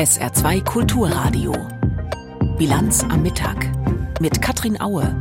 SR2 0.00 0.64
Kulturradio. 0.64 1.52
Bilanz 2.56 3.04
am 3.04 3.22
Mittag 3.22 3.70
mit 4.18 4.40
Katrin 4.40 4.80
Aue. 4.80 5.14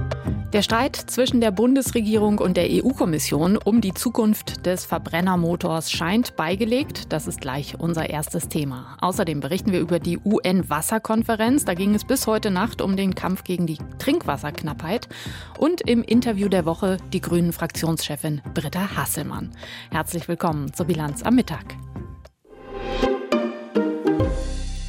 Der 0.53 0.61
Streit 0.61 0.95
zwischen 0.95 1.41
der 1.41 1.51
Bundesregierung 1.51 2.37
und 2.37 2.55
der 2.55 2.69
EU-Kommission 2.69 3.57
um 3.57 3.81
die 3.81 3.93
Zukunft 3.93 4.65
des 4.65 4.85
Verbrennermotors 4.85 5.91
scheint 5.91 6.37
beigelegt. 6.37 7.11
Das 7.11 7.27
ist 7.27 7.41
gleich 7.41 7.77
unser 7.77 8.09
erstes 8.09 8.47
Thema. 8.47 8.95
Außerdem 9.01 9.41
berichten 9.41 9.73
wir 9.73 9.81
über 9.81 9.99
die 9.99 10.17
UN-Wasserkonferenz. 10.17 11.65
Da 11.65 11.73
ging 11.73 11.93
es 11.93 12.05
bis 12.05 12.25
heute 12.25 12.49
Nacht 12.49 12.81
um 12.81 12.95
den 12.95 13.15
Kampf 13.15 13.43
gegen 13.43 13.67
die 13.67 13.79
Trinkwasserknappheit. 13.97 15.09
Und 15.57 15.81
im 15.81 16.03
Interview 16.03 16.47
der 16.47 16.65
Woche 16.65 16.95
die 17.11 17.19
grünen 17.19 17.51
Fraktionschefin 17.51 18.41
Britta 18.53 18.95
Hasselmann. 18.95 19.51
Herzlich 19.91 20.29
willkommen 20.29 20.73
zur 20.73 20.85
Bilanz 20.85 21.21
am 21.23 21.35
Mittag. 21.35 21.65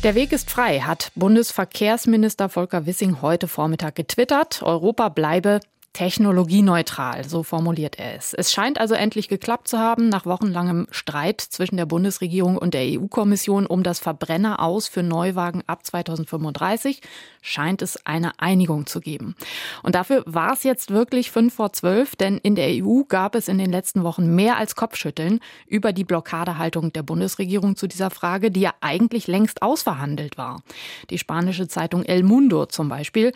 Der 0.03 0.15
Weg 0.15 0.33
ist 0.33 0.51
frei, 0.51 0.81
hat 0.81 1.13
Bundesverkehrsminister 1.15 2.49
Volker 2.49 2.87
Wissing 2.87 3.21
heute 3.21 3.49
Vormittag 3.49 3.97
getwittert. 3.97 4.63
Europa 4.63 5.11
bleibe 5.11 5.61
technologieneutral, 5.93 7.29
so 7.29 7.43
formuliert 7.43 7.99
er 7.99 8.17
es. 8.17 8.33
Es 8.33 8.53
scheint 8.53 8.81
also 8.81 8.95
endlich 8.95 9.29
geklappt 9.29 9.67
zu 9.67 9.79
haben, 9.79 10.09
nach 10.09 10.25
wochenlangem 10.25 10.87
Streit 10.93 11.41
zwischen 11.41 11.77
der 11.77 11.87
Bundesregierung 11.87 12.57
und 12.57 12.75
der 12.75 12.83
EU-Kommission 12.83 13.67
um 13.67 13.83
das 13.83 13.99
Verbrenner 13.99 14.61
aus 14.61 14.87
für 14.87 15.03
Neuwagen 15.03 15.63
ab 15.67 15.85
2035 15.85 17.01
scheint 17.43 17.83
es 17.83 18.07
eine 18.07 18.39
Einigung 18.39 18.87
zu 18.87 19.01
geben. 19.01 19.35
Und 19.83 19.97
dafür 19.97 20.23
war 20.27 20.53
es 20.53 20.63
jetzt 20.63 20.93
wirklich 20.93 21.33
fünf 21.33 21.55
vor 21.55 21.73
zwölf, 21.73 22.15
denn 22.15 22.39
in 22.39 22.55
der 22.55 22.69
EU 22.85 23.03
gab 23.09 23.35
es 23.35 23.49
in 23.49 23.59
den 23.59 23.71
letzten 23.71 24.05
Wochen 24.05 24.35
mehr 24.35 24.59
als 24.59 24.77
Kopfschütteln 24.77 25.41
über 25.67 25.93
die 25.93 26.05
Blockadehaltung 26.05 26.93
der 26.93 27.03
Bundesregierung 27.03 27.75
zu 27.75 27.89
dieser 27.89 28.11
Frage, 28.11 28.53
die 28.53 28.61
ja 28.61 28.75
eigentlich 28.81 29.27
längst 29.27 29.63
ausverhandelt 29.63 30.39
war. 30.39 30.63
Die 31.11 31.19
spanische 31.19 31.67
Zeitung 31.67 32.05
El 32.05 32.23
Mundo 32.23 32.67
zum 32.67 32.89
Beispiel 32.89 33.33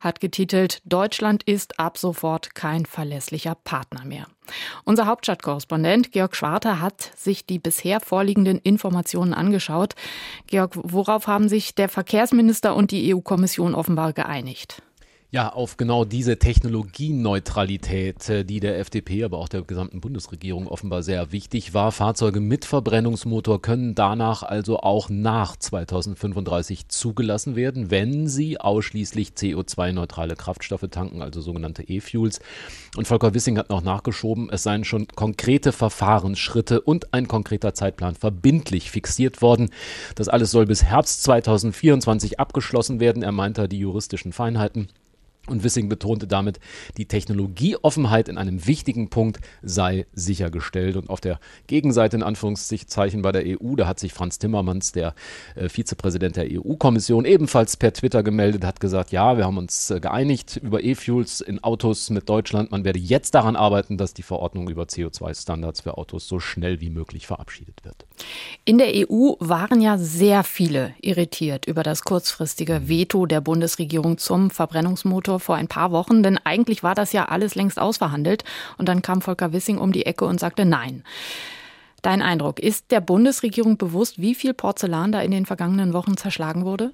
hat 0.00 0.20
getitelt 0.20 0.80
Deutschland 0.84 1.42
ist 1.42 1.78
ab 1.78 1.98
sofort 1.98 2.54
kein 2.54 2.86
verlässlicher 2.86 3.54
Partner 3.54 4.04
mehr. 4.04 4.26
Unser 4.84 5.06
Hauptstadtkorrespondent 5.06 6.12
Georg 6.12 6.34
Schwarter 6.34 6.80
hat 6.80 7.12
sich 7.16 7.46
die 7.46 7.58
bisher 7.58 8.00
vorliegenden 8.00 8.58
Informationen 8.58 9.34
angeschaut. 9.34 9.94
Georg, 10.46 10.72
worauf 10.74 11.26
haben 11.26 11.48
sich 11.48 11.74
der 11.74 11.88
Verkehrsminister 11.88 12.74
und 12.74 12.90
die 12.90 13.14
EU-Kommission 13.14 13.74
offenbar 13.74 14.12
geeinigt? 14.12 14.82
Ja, 15.30 15.50
auf 15.50 15.76
genau 15.76 16.06
diese 16.06 16.38
Technologieneutralität, 16.38 18.30
äh, 18.30 18.44
die 18.46 18.60
der 18.60 18.78
FDP, 18.78 19.24
aber 19.24 19.36
auch 19.36 19.50
der 19.50 19.60
gesamten 19.60 20.00
Bundesregierung 20.00 20.66
offenbar 20.66 21.02
sehr 21.02 21.32
wichtig 21.32 21.74
war. 21.74 21.92
Fahrzeuge 21.92 22.40
mit 22.40 22.64
Verbrennungsmotor 22.64 23.60
können 23.60 23.94
danach 23.94 24.42
also 24.42 24.80
auch 24.80 25.10
nach 25.10 25.54
2035 25.54 26.88
zugelassen 26.88 27.56
werden, 27.56 27.90
wenn 27.90 28.26
sie 28.26 28.58
ausschließlich 28.58 29.32
CO2-neutrale 29.32 30.34
Kraftstoffe 30.34 30.88
tanken, 30.90 31.20
also 31.20 31.42
sogenannte 31.42 31.82
E-Fuels. 31.86 32.40
Und 32.96 33.06
Volker 33.06 33.34
Wissing 33.34 33.58
hat 33.58 33.68
noch 33.68 33.82
nachgeschoben, 33.82 34.48
es 34.50 34.62
seien 34.62 34.84
schon 34.84 35.08
konkrete 35.08 35.72
Verfahrensschritte 35.72 36.80
und 36.80 37.12
ein 37.12 37.28
konkreter 37.28 37.74
Zeitplan 37.74 38.14
verbindlich 38.14 38.90
fixiert 38.90 39.42
worden. 39.42 39.68
Das 40.14 40.28
alles 40.28 40.52
soll 40.52 40.64
bis 40.64 40.84
Herbst 40.84 41.22
2024 41.24 42.40
abgeschlossen 42.40 42.98
werden. 42.98 43.22
Er 43.22 43.32
meinte 43.32 43.68
die 43.68 43.80
juristischen 43.80 44.32
Feinheiten. 44.32 44.88
Und 45.48 45.64
Wissing 45.64 45.88
betonte 45.88 46.26
damit, 46.26 46.60
die 46.96 47.06
Technologieoffenheit 47.06 48.28
in 48.28 48.38
einem 48.38 48.66
wichtigen 48.66 49.10
Punkt 49.10 49.40
sei 49.62 50.06
sichergestellt. 50.12 50.96
Und 50.96 51.10
auf 51.10 51.20
der 51.20 51.40
Gegenseite, 51.66 52.16
in 52.16 52.22
Anführungszeichen, 52.22 53.22
bei 53.22 53.32
der 53.32 53.44
EU, 53.46 53.74
da 53.76 53.86
hat 53.86 53.98
sich 53.98 54.12
Franz 54.12 54.38
Timmermans, 54.38 54.92
der 54.92 55.14
äh, 55.54 55.68
Vizepräsident 55.68 56.36
der 56.36 56.46
EU-Kommission, 56.50 57.24
ebenfalls 57.24 57.76
per 57.76 57.92
Twitter 57.92 58.22
gemeldet, 58.22 58.64
hat 58.64 58.80
gesagt, 58.80 59.12
ja, 59.12 59.36
wir 59.36 59.44
haben 59.44 59.58
uns 59.58 59.90
äh, 59.90 60.00
geeinigt 60.00 60.60
über 60.62 60.82
E-Fuels 60.82 61.40
in 61.40 61.62
Autos 61.62 62.10
mit 62.10 62.28
Deutschland. 62.28 62.70
Man 62.70 62.84
werde 62.84 62.98
jetzt 62.98 63.34
daran 63.34 63.56
arbeiten, 63.56 63.96
dass 63.96 64.14
die 64.14 64.22
Verordnung 64.22 64.68
über 64.68 64.84
CO2-Standards 64.84 65.80
für 65.82 65.98
Autos 65.98 66.28
so 66.28 66.40
schnell 66.40 66.80
wie 66.80 66.90
möglich 66.90 67.26
verabschiedet 67.26 67.84
wird. 67.84 68.06
In 68.64 68.78
der 68.78 68.88
EU 68.88 69.34
waren 69.38 69.80
ja 69.80 69.98
sehr 69.98 70.44
viele 70.44 70.94
irritiert 71.00 71.66
über 71.66 71.82
das 71.82 72.02
kurzfristige 72.02 72.88
Veto 72.88 73.26
der 73.26 73.40
Bundesregierung 73.40 74.18
zum 74.18 74.50
Verbrennungsmotor 74.50 75.37
vor 75.38 75.56
ein 75.56 75.68
paar 75.68 75.92
Wochen, 75.92 76.22
denn 76.22 76.38
eigentlich 76.44 76.82
war 76.82 76.94
das 76.94 77.12
ja 77.12 77.26
alles 77.26 77.54
längst 77.54 77.78
ausverhandelt. 77.78 78.44
Und 78.76 78.88
dann 78.88 79.02
kam 79.02 79.22
Volker 79.22 79.52
Wissing 79.52 79.78
um 79.78 79.92
die 79.92 80.06
Ecke 80.06 80.24
und 80.24 80.40
sagte 80.40 80.64
Nein. 80.64 81.04
Dein 82.02 82.22
Eindruck, 82.22 82.60
ist 82.60 82.90
der 82.90 83.00
Bundesregierung 83.00 83.76
bewusst, 83.76 84.20
wie 84.20 84.34
viel 84.34 84.54
Porzellan 84.54 85.10
da 85.10 85.20
in 85.20 85.32
den 85.32 85.46
vergangenen 85.46 85.92
Wochen 85.92 86.16
zerschlagen 86.16 86.64
wurde? 86.64 86.92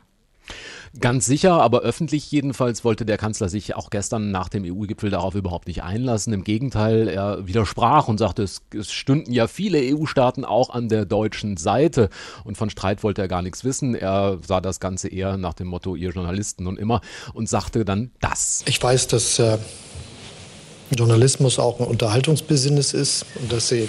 Ganz 1.01 1.27
sicher, 1.27 1.61
aber 1.61 1.81
öffentlich 1.81 2.31
jedenfalls 2.31 2.85
wollte 2.85 3.05
der 3.05 3.19
Kanzler 3.19 3.49
sich 3.49 3.75
auch 3.75 3.91
gestern 3.91 4.31
nach 4.31 4.49
dem 4.49 4.65
EU-Gipfel 4.65 5.11
darauf 5.11 5.35
überhaupt 5.35 5.67
nicht 5.67 5.83
einlassen. 5.83 6.33
Im 6.33 6.45
Gegenteil, 6.45 7.09
er 7.09 7.47
widersprach 7.49 8.07
und 8.07 8.19
sagte, 8.19 8.45
es, 8.45 8.63
es 8.73 8.93
stünden 8.93 9.33
ja 9.33 9.49
viele 9.49 9.79
EU-Staaten 9.81 10.45
auch 10.45 10.71
an 10.71 10.89
der 10.89 11.05
deutschen 11.05 11.57
Seite. 11.57 12.11
Und 12.45 12.57
von 12.57 12.71
Streit 12.71 13.03
wollte 13.03 13.23
er 13.23 13.29
gar 13.29 13.43
nichts 13.43 13.65
wissen. 13.65 13.97
Er 13.97 14.39
sah 14.47 14.61
das 14.61 14.79
Ganze 14.79 15.09
eher 15.09 15.37
nach 15.37 15.55
dem 15.55 15.67
Motto, 15.67 15.97
ihr 15.97 16.11
Journalisten 16.11 16.69
und 16.69 16.79
immer, 16.79 17.01
und 17.33 17.49
sagte 17.49 17.85
dann 17.85 18.13
das. 18.21 18.63
Ich 18.67 18.81
weiß, 18.81 19.09
dass 19.09 19.41
äh, 19.41 19.59
Journalismus 20.97 21.59
auch 21.59 21.81
ein 21.81 21.87
Unterhaltungsbusiness 21.87 22.93
ist 22.93 23.27
und 23.41 23.53
dass 23.53 23.69
sie 23.69 23.89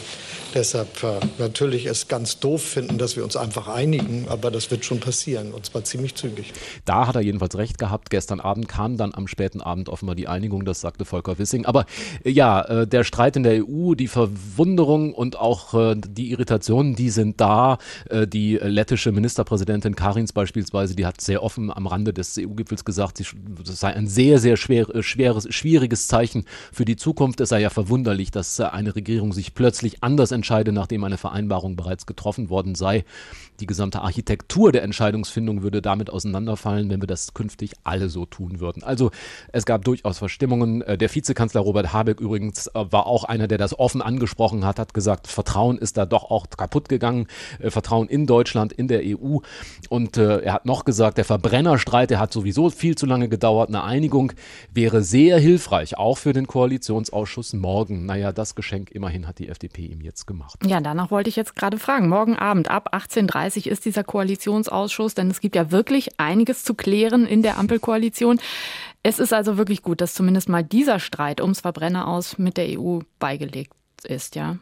deshalb 0.55 1.03
äh, 1.03 1.19
natürlich 1.37 1.85
es 1.85 2.07
ganz 2.07 2.39
doof 2.39 2.63
finden, 2.63 2.97
dass 2.97 3.15
wir 3.15 3.23
uns 3.23 3.35
einfach 3.35 3.67
einigen, 3.67 4.27
aber 4.29 4.49
das 4.49 4.71
wird 4.71 4.85
schon 4.85 4.99
passieren 4.99 5.53
und 5.53 5.65
zwar 5.65 5.83
ziemlich 5.83 6.15
zügig. 6.15 6.53
Da 6.85 7.07
hat 7.07 7.15
er 7.15 7.21
jedenfalls 7.21 7.57
recht 7.57 7.77
gehabt. 7.77 8.09
Gestern 8.09 8.39
Abend 8.39 8.67
kam 8.67 8.97
dann 8.97 9.13
am 9.13 9.27
späten 9.27 9.61
Abend 9.61 9.89
offenbar 9.89 10.15
die 10.15 10.27
Einigung, 10.27 10.65
das 10.65 10.81
sagte 10.81 11.05
Volker 11.05 11.37
Wissing. 11.37 11.65
Aber 11.65 11.85
äh, 12.23 12.31
ja, 12.31 12.61
äh, 12.61 12.87
der 12.87 13.03
Streit 13.03 13.35
in 13.35 13.43
der 13.43 13.65
EU, 13.65 13.93
die 13.93 14.07
Verwunderung 14.07 15.13
und 15.13 15.37
auch 15.37 15.73
äh, 15.73 15.95
die 15.95 16.31
Irritationen, 16.31 16.95
die 16.95 17.09
sind 17.09 17.41
da. 17.41 17.77
Äh, 18.09 18.25
die 18.25 18.55
lettische 18.55 19.11
Ministerpräsidentin 19.11 19.95
Karins 19.95 20.31
beispielsweise, 20.31 20.95
die 20.95 21.05
hat 21.05 21.19
sehr 21.21 21.43
offen 21.43 21.71
am 21.71 21.85
Rande 21.87 22.13
des 22.13 22.37
EU-Gipfels 22.37 22.85
gesagt, 22.85 23.19
das 23.19 23.79
sei 23.79 23.93
ein 23.93 24.07
sehr, 24.07 24.39
sehr 24.39 24.55
schwer, 24.55 24.89
äh, 24.95 25.03
schweres, 25.03 25.47
schwieriges 25.49 26.07
Zeichen 26.07 26.45
für 26.71 26.85
die 26.85 26.95
Zukunft. 26.95 27.41
Es 27.41 27.49
sei 27.49 27.59
ja 27.59 27.69
verwunderlich, 27.69 28.31
dass 28.31 28.59
eine 28.61 28.95
Regierung 28.95 29.33
sich 29.33 29.53
plötzlich 29.53 30.01
anders 30.01 30.31
entscheidet 30.31 30.44
entscheide, 30.45 30.71
nachdem 30.71 31.03
eine 31.03 31.17
Vereinbarung 31.17 31.75
bereits 31.75 32.05
getroffen 32.05 32.49
worden 32.49 32.75
sei. 32.75 33.03
Die 33.59 33.65
gesamte 33.65 34.01
Architektur 34.01 34.71
der 34.71 34.83
Entscheidungsfindung 34.83 35.63
würde 35.63 35.81
damit 35.81 36.09
auseinanderfallen, 36.09 36.89
wenn 36.89 37.01
wir 37.01 37.07
das 37.07 37.33
künftig 37.33 37.73
alle 37.83 38.09
so 38.09 38.25
tun 38.25 38.59
würden. 38.59 38.83
Also 38.83 39.11
es 39.51 39.65
gab 39.65 39.85
durchaus 39.85 40.17
Verstimmungen. 40.17 40.81
Äh, 40.81 40.97
der 40.97 41.13
Vizekanzler 41.13 41.61
Robert 41.61 41.93
Habeck 41.93 42.19
übrigens 42.19 42.67
äh, 42.67 42.85
war 42.89 43.07
auch 43.07 43.23
einer, 43.23 43.47
der 43.47 43.57
das 43.57 43.77
offen 43.77 44.01
angesprochen 44.01 44.65
hat, 44.65 44.79
hat 44.79 44.93
gesagt, 44.93 45.27
Vertrauen 45.27 45.77
ist 45.77 45.97
da 45.97 46.05
doch 46.05 46.25
auch 46.29 46.47
kaputt 46.49 46.89
gegangen. 46.89 47.27
Äh, 47.59 47.69
Vertrauen 47.69 48.07
in 48.07 48.27
Deutschland, 48.27 48.73
in 48.73 48.87
der 48.87 49.01
EU. 49.03 49.37
Und 49.89 50.17
er 50.17 50.53
hat 50.53 50.65
noch 50.65 50.85
gesagt, 50.85 51.17
der 51.17 51.25
Verbrennerstreit, 51.25 52.09
der 52.09 52.19
hat 52.19 52.33
sowieso 52.33 52.69
viel 52.69 52.95
zu 52.95 53.05
lange 53.05 53.29
gedauert. 53.29 53.69
Eine 53.69 53.83
Einigung 53.83 54.31
wäre 54.73 55.01
sehr 55.03 55.37
hilfreich, 55.39 55.97
auch 55.97 56.17
für 56.17 56.33
den 56.33 56.47
Koalitionsausschuss 56.47 57.53
morgen. 57.53 58.05
Naja, 58.05 58.31
das 58.31 58.55
Geschenk 58.55 58.91
immerhin 58.91 59.27
hat 59.27 59.39
die 59.39 59.49
FDP 59.49 59.85
ihm 59.85 60.01
jetzt 60.01 60.25
gemacht. 60.25 60.59
Ja, 60.65 60.81
danach 60.81 61.11
wollte 61.11 61.29
ich 61.29 61.35
jetzt 61.35 61.55
gerade 61.55 61.77
fragen. 61.77 62.09
Morgen 62.09 62.35
Abend 62.35 62.69
ab 62.69 62.93
18.30 62.93 63.44
30 63.45 63.67
ist 63.67 63.85
dieser 63.85 64.03
Koalitionsausschuss, 64.03 65.13
denn 65.13 65.29
es 65.29 65.39
gibt 65.39 65.55
ja 65.55 65.71
wirklich 65.71 66.19
einiges 66.19 66.63
zu 66.63 66.73
klären 66.73 67.27
in 67.27 67.43
der 67.43 67.57
Ampelkoalition. 67.57 68.39
Es 69.03 69.19
ist 69.19 69.33
also 69.33 69.57
wirklich 69.57 69.83
gut, 69.83 70.01
dass 70.01 70.15
zumindest 70.15 70.49
mal 70.49 70.63
dieser 70.63 70.99
Streit 70.99 71.41
ums 71.41 71.61
Verbrenner 71.61 72.07
aus 72.07 72.39
mit 72.39 72.57
der 72.57 72.79
EU 72.79 72.99
beigelegt 73.19 73.73
ist, 74.03 74.35
ja. 74.35 74.57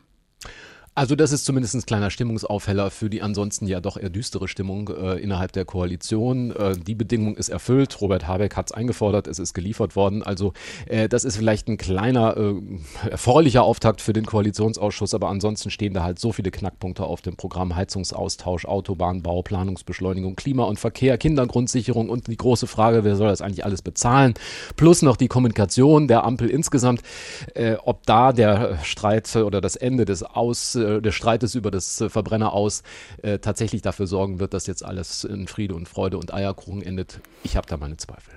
Also 0.95 1.15
das 1.15 1.31
ist 1.31 1.45
zumindest 1.45 1.73
ein 1.73 1.81
kleiner 1.81 2.11
Stimmungsaufheller 2.11 2.91
für 2.91 3.09
die 3.09 3.23
ansonsten 3.23 3.65
ja 3.65 3.81
doch 3.81 3.97
eher 3.97 4.11
düstere 4.11 4.47
Stimmung 4.47 4.89
äh, 4.89 5.15
innerhalb 5.15 5.51
der 5.51 5.65
Koalition. 5.65 6.51
Äh, 6.51 6.77
die 6.77 6.93
Bedingung 6.93 7.35
ist 7.35 7.49
erfüllt. 7.49 7.99
Robert 7.99 8.27
Habeck 8.27 8.55
hat 8.55 8.67
es 8.67 8.73
eingefordert, 8.73 9.27
es 9.27 9.39
ist 9.39 9.55
geliefert 9.55 9.95
worden. 9.95 10.21
Also 10.21 10.53
äh, 10.85 11.09
das 11.09 11.23
ist 11.23 11.37
vielleicht 11.37 11.67
ein 11.67 11.77
kleiner 11.77 12.37
äh, 12.37 13.09
erfreulicher 13.09 13.63
Auftakt 13.63 14.01
für 14.01 14.13
den 14.13 14.27
Koalitionsausschuss, 14.27 15.15
aber 15.15 15.29
ansonsten 15.29 15.71
stehen 15.71 15.95
da 15.95 16.03
halt 16.03 16.19
so 16.19 16.31
viele 16.31 16.51
Knackpunkte 16.51 17.05
auf 17.05 17.21
dem 17.21 17.37
Programm. 17.37 17.75
Heizungsaustausch, 17.75 18.65
Autobahnbau, 18.65 19.41
Planungsbeschleunigung, 19.41 20.35
Klima 20.35 20.65
und 20.65 20.79
Verkehr, 20.79 21.17
Kindergrundsicherung 21.17 22.09
und 22.09 22.27
die 22.27 22.37
große 22.37 22.67
Frage, 22.67 23.03
wer 23.03 23.15
soll 23.15 23.29
das 23.29 23.41
eigentlich 23.41 23.65
alles 23.65 23.81
bezahlen? 23.81 24.35
Plus 24.75 25.01
noch 25.01 25.17
die 25.17 25.27
Kommunikation 25.27 26.07
der 26.07 26.23
Ampel 26.23 26.51
insgesamt. 26.51 27.01
Äh, 27.55 27.77
ob 27.83 28.05
da 28.05 28.31
der 28.31 28.77
Streit 28.83 29.35
oder 29.35 29.59
das 29.59 29.75
Ende 29.75 30.05
des 30.05 30.21
Aus 30.21 30.75
äh, 30.83 31.01
des 31.01 31.15
Streites 31.15 31.55
über 31.55 31.71
das 31.71 31.99
äh, 32.01 32.09
Verbrenner 32.09 32.53
aus 32.53 32.83
äh, 33.21 33.39
tatsächlich 33.39 33.81
dafür 33.81 34.07
sorgen 34.07 34.39
wird, 34.39 34.53
dass 34.53 34.67
jetzt 34.67 34.85
alles 34.85 35.23
in 35.23 35.47
Friede 35.47 35.75
und 35.75 35.89
Freude 35.89 36.17
und 36.17 36.33
Eierkuchen 36.33 36.81
endet. 36.81 37.19
Ich 37.43 37.57
habe 37.57 37.67
da 37.67 37.77
meine 37.77 37.97
Zweifel. 37.97 38.33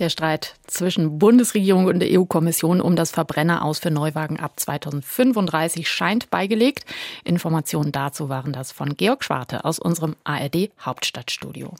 Der 0.00 0.08
Streit 0.08 0.56
zwischen 0.66 1.20
Bundesregierung 1.20 1.86
und 1.86 2.00
der 2.00 2.18
EU-Kommission 2.18 2.80
um 2.80 2.96
das 2.96 3.12
Verbrenner 3.12 3.64
aus 3.64 3.78
für 3.78 3.92
Neuwagen 3.92 4.40
ab 4.40 4.58
2035 4.58 5.88
scheint 5.88 6.30
beigelegt. 6.30 6.84
Informationen 7.22 7.92
dazu 7.92 8.28
waren 8.28 8.52
das 8.52 8.72
von 8.72 8.96
Georg 8.96 9.22
Schwarte 9.22 9.64
aus 9.64 9.78
unserem 9.78 10.16
ARD 10.24 10.70
Hauptstadtstudio. 10.80 11.74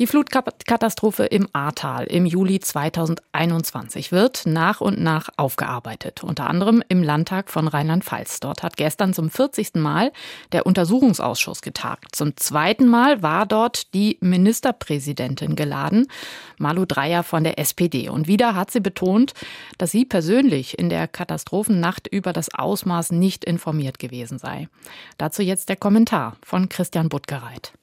Die 0.00 0.06
Flutkatastrophe 0.06 1.26
im 1.26 1.46
Ahrtal 1.52 2.06
im 2.06 2.24
Juli 2.24 2.58
2021 2.58 4.12
wird 4.12 4.46
nach 4.46 4.80
und 4.80 4.98
nach 4.98 5.28
aufgearbeitet, 5.36 6.24
unter 6.24 6.48
anderem 6.48 6.82
im 6.88 7.02
Landtag 7.02 7.50
von 7.50 7.68
Rheinland-Pfalz. 7.68 8.40
Dort 8.40 8.62
hat 8.62 8.78
gestern 8.78 9.12
zum 9.12 9.28
40. 9.28 9.74
Mal 9.74 10.10
der 10.52 10.64
Untersuchungsausschuss 10.64 11.60
getagt. 11.60 12.16
Zum 12.16 12.34
zweiten 12.38 12.88
Mal 12.88 13.22
war 13.22 13.44
dort 13.44 13.92
die 13.92 14.16
Ministerpräsidentin 14.22 15.54
geladen, 15.54 16.06
Malu 16.56 16.86
Dreyer 16.86 17.22
von 17.22 17.44
der 17.44 17.58
SPD. 17.58 18.08
Und 18.08 18.26
wieder 18.26 18.54
hat 18.54 18.70
sie 18.70 18.80
betont, 18.80 19.34
dass 19.76 19.90
sie 19.90 20.06
persönlich 20.06 20.78
in 20.78 20.88
der 20.88 21.08
Katastrophennacht 21.08 22.06
über 22.06 22.32
das 22.32 22.54
Ausmaß 22.54 23.12
nicht 23.12 23.44
informiert 23.44 23.98
gewesen 23.98 24.38
sei. 24.38 24.70
Dazu 25.18 25.42
jetzt 25.42 25.68
der 25.68 25.76
Kommentar 25.76 26.38
von 26.42 26.70
Christian 26.70 27.10
Buttgereit. 27.10 27.74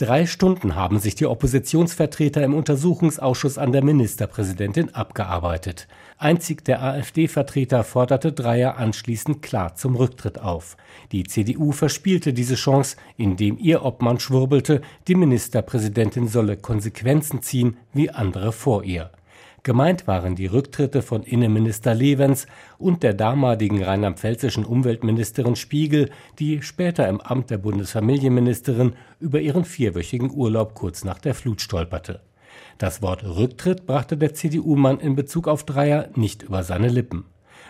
Drei 0.00 0.26
Stunden 0.26 0.76
haben 0.76 1.00
sich 1.00 1.16
die 1.16 1.26
Oppositionsvertreter 1.26 2.44
im 2.44 2.54
Untersuchungsausschuss 2.54 3.58
an 3.58 3.72
der 3.72 3.82
Ministerpräsidentin 3.82 4.94
abgearbeitet. 4.94 5.88
Einzig 6.18 6.64
der 6.64 6.84
AfD-Vertreter 6.84 7.82
forderte 7.82 8.32
Dreier 8.32 8.76
anschließend 8.76 9.42
klar 9.42 9.74
zum 9.74 9.96
Rücktritt 9.96 10.38
auf. 10.38 10.76
Die 11.10 11.24
CDU 11.24 11.72
verspielte 11.72 12.32
diese 12.32 12.54
Chance, 12.54 12.96
indem 13.16 13.58
ihr 13.58 13.84
Obmann 13.84 14.20
schwurbelte, 14.20 14.82
die 15.08 15.16
Ministerpräsidentin 15.16 16.28
solle 16.28 16.56
Konsequenzen 16.56 17.42
ziehen 17.42 17.76
wie 17.92 18.08
andere 18.08 18.52
vor 18.52 18.84
ihr. 18.84 19.10
Gemeint 19.62 20.06
waren 20.06 20.36
die 20.36 20.46
Rücktritte 20.46 21.02
von 21.02 21.22
Innenminister 21.22 21.94
Levens 21.94 22.46
und 22.78 23.02
der 23.02 23.14
damaligen 23.14 23.82
rheinland-pfälzischen 23.82 24.64
Umweltministerin 24.64 25.56
Spiegel, 25.56 26.10
die 26.38 26.62
später 26.62 27.08
im 27.08 27.20
Amt 27.20 27.50
der 27.50 27.58
Bundesfamilienministerin 27.58 28.94
über 29.20 29.40
ihren 29.40 29.64
vierwöchigen 29.64 30.30
Urlaub 30.30 30.74
kurz 30.74 31.04
nach 31.04 31.18
der 31.18 31.34
Flut 31.34 31.60
stolperte. 31.60 32.20
Das 32.78 33.02
Wort 33.02 33.24
Rücktritt 33.24 33.86
brachte 33.86 34.16
der 34.16 34.34
CDU-Mann 34.34 35.00
in 35.00 35.16
Bezug 35.16 35.48
auf 35.48 35.64
Dreier 35.64 36.08
nicht 36.14 36.44
über 36.44 36.62
seine 36.62 36.88
Lippen. 36.88 37.24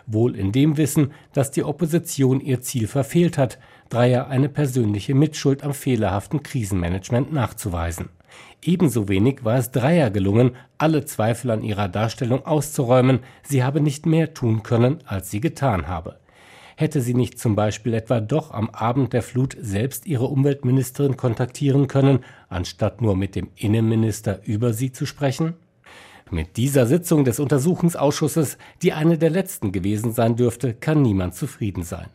Wohl 0.07 0.37
in 0.37 0.53
dem 0.53 0.77
Wissen, 0.77 1.13
dass 1.33 1.51
die 1.51 1.65
Opposition 1.65 2.41
ihr 2.41 2.61
Ziel 2.61 2.87
verfehlt 2.87 3.39
hat, 3.39 3.59
Dreier 3.89 4.29
eine 4.29 4.49
persönliche 4.49 5.15
Mitschuld 5.15 5.63
am 5.63 5.73
fehlerhaften 5.73 6.43
Krisenmanagement 6.43 7.33
nachzuweisen. 7.33 8.11
Ebenso 8.63 9.09
wenig 9.09 9.45
war 9.45 9.57
es 9.57 9.71
Dreier 9.71 10.11
gelungen, 10.11 10.57
alle 10.79 11.05
Zweifel 11.05 11.51
an 11.51 11.63
ihrer 11.63 11.89
Darstellung 11.89 12.45
auszuräumen, 12.45 13.21
sie 13.43 13.63
habe 13.63 13.81
nicht 13.81 14.05
mehr 14.05 14.35
tun 14.35 14.63
können, 14.63 14.99
als 15.07 15.31
sie 15.31 15.41
getan 15.41 15.87
habe. 15.87 16.19
Hätte 16.77 17.01
sie 17.01 17.15
nicht 17.15 17.39
zum 17.39 17.57
Beispiel 17.57 17.95
etwa 17.95 18.21
doch 18.21 18.53
am 18.53 18.71
Abend 18.71 19.13
der 19.13 19.23
Flut 19.23 19.57
selbst 19.61 20.07
ihre 20.07 20.27
Umweltministerin 20.27 21.17
kontaktieren 21.17 21.89
können, 21.89 22.21
anstatt 22.49 23.01
nur 23.01 23.17
mit 23.17 23.35
dem 23.37 23.49
Innenminister 23.57 24.41
über 24.45 24.73
sie 24.73 24.93
zu 24.93 25.07
sprechen? 25.07 25.55
Mit 26.31 26.57
dieser 26.57 26.87
Sitzung 26.87 27.25
des 27.25 27.41
Untersuchungsausschusses, 27.41 28.59
die 28.83 28.93
eine 28.93 29.19
der 29.19 29.31
letzten 29.31 29.73
gewesen 29.73 30.13
sein 30.13 30.37
dürfte, 30.37 30.75
kann 30.75 31.03
niemand 31.03 31.35
zufrieden 31.35 31.85
sein 31.85 32.09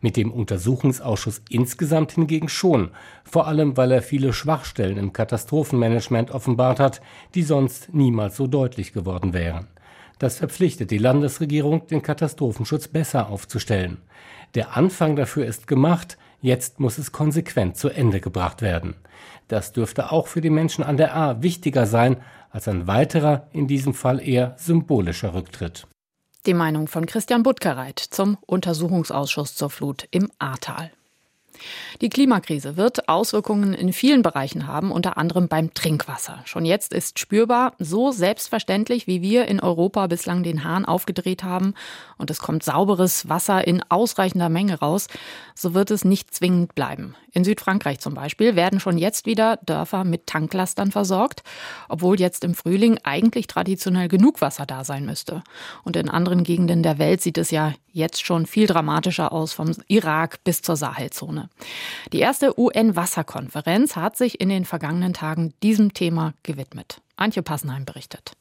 mit 0.00 0.16
dem 0.16 0.32
Untersuchungsausschuss 0.32 1.42
insgesamt 1.48 2.12
hingegen 2.12 2.48
schon, 2.48 2.90
vor 3.24 3.46
allem 3.46 3.76
weil 3.76 3.92
er 3.92 4.02
viele 4.02 4.32
Schwachstellen 4.32 4.96
im 4.96 5.12
Katastrophenmanagement 5.12 6.30
offenbart 6.30 6.80
hat, 6.80 7.00
die 7.34 7.42
sonst 7.42 7.92
niemals 7.92 8.36
so 8.36 8.46
deutlich 8.46 8.92
geworden 8.92 9.32
wären. 9.32 9.68
Das 10.18 10.36
verpflichtet 10.36 10.90
die 10.90 10.98
Landesregierung, 10.98 11.86
den 11.86 12.02
Katastrophenschutz 12.02 12.88
besser 12.88 13.30
aufzustellen. 13.30 13.98
Der 14.54 14.76
Anfang 14.76 15.16
dafür 15.16 15.46
ist 15.46 15.66
gemacht, 15.66 16.18
jetzt 16.42 16.80
muss 16.80 16.98
es 16.98 17.12
konsequent 17.12 17.76
zu 17.76 17.88
Ende 17.88 18.20
gebracht 18.20 18.60
werden. 18.60 18.96
Das 19.48 19.72
dürfte 19.72 20.12
auch 20.12 20.26
für 20.26 20.40
die 20.40 20.50
Menschen 20.50 20.84
an 20.84 20.96
der 20.96 21.16
A 21.16 21.42
wichtiger 21.42 21.86
sein 21.86 22.18
als 22.50 22.68
ein 22.68 22.86
weiterer, 22.86 23.48
in 23.52 23.66
diesem 23.66 23.94
Fall 23.94 24.20
eher 24.20 24.54
symbolischer 24.58 25.34
Rücktritt. 25.34 25.86
Die 26.46 26.54
Meinung 26.54 26.88
von 26.88 27.04
Christian 27.04 27.42
Buttgereit 27.42 27.98
zum 27.98 28.38
Untersuchungsausschuss 28.46 29.54
zur 29.56 29.68
Flut 29.68 30.08
im 30.10 30.30
Ahrtal. 30.38 30.90
Die 32.00 32.08
Klimakrise 32.08 32.78
wird 32.78 33.10
Auswirkungen 33.10 33.74
in 33.74 33.92
vielen 33.92 34.22
Bereichen 34.22 34.66
haben, 34.66 34.90
unter 34.90 35.18
anderem 35.18 35.48
beim 35.48 35.74
Trinkwasser. 35.74 36.40
Schon 36.46 36.64
jetzt 36.64 36.94
ist 36.94 37.18
spürbar, 37.18 37.74
so 37.78 38.10
selbstverständlich, 38.10 39.06
wie 39.06 39.20
wir 39.20 39.48
in 39.48 39.60
Europa 39.60 40.06
bislang 40.06 40.42
den 40.42 40.64
Hahn 40.64 40.86
aufgedreht 40.86 41.44
haben 41.44 41.74
und 42.16 42.30
es 42.30 42.38
kommt 42.38 42.62
sauberes 42.62 43.28
Wasser 43.28 43.66
in 43.66 43.82
ausreichender 43.90 44.48
Menge 44.48 44.78
raus, 44.78 45.08
so 45.60 45.74
wird 45.74 45.90
es 45.90 46.04
nicht 46.06 46.34
zwingend 46.34 46.74
bleiben. 46.74 47.14
In 47.32 47.44
Südfrankreich 47.44 48.00
zum 48.00 48.14
Beispiel 48.14 48.56
werden 48.56 48.80
schon 48.80 48.96
jetzt 48.96 49.26
wieder 49.26 49.58
Dörfer 49.58 50.04
mit 50.04 50.26
Tanklastern 50.26 50.90
versorgt, 50.90 51.42
obwohl 51.88 52.18
jetzt 52.18 52.44
im 52.44 52.54
Frühling 52.54 52.98
eigentlich 53.02 53.46
traditionell 53.46 54.08
genug 54.08 54.40
Wasser 54.40 54.64
da 54.64 54.84
sein 54.84 55.04
müsste. 55.04 55.42
Und 55.84 55.96
in 55.96 56.08
anderen 56.08 56.44
Gegenden 56.44 56.82
der 56.82 56.98
Welt 56.98 57.20
sieht 57.20 57.36
es 57.36 57.50
ja 57.50 57.74
jetzt 57.92 58.24
schon 58.24 58.46
viel 58.46 58.66
dramatischer 58.66 59.32
aus, 59.32 59.52
vom 59.52 59.72
Irak 59.86 60.42
bis 60.44 60.62
zur 60.62 60.76
Sahelzone. 60.76 61.50
Die 62.12 62.20
erste 62.20 62.58
UN-Wasserkonferenz 62.58 63.96
hat 63.96 64.16
sich 64.16 64.40
in 64.40 64.48
den 64.48 64.64
vergangenen 64.64 65.12
Tagen 65.12 65.52
diesem 65.62 65.92
Thema 65.92 66.32
gewidmet. 66.42 67.02
Antje 67.16 67.42
Passenheim 67.42 67.84
berichtet. 67.84 68.32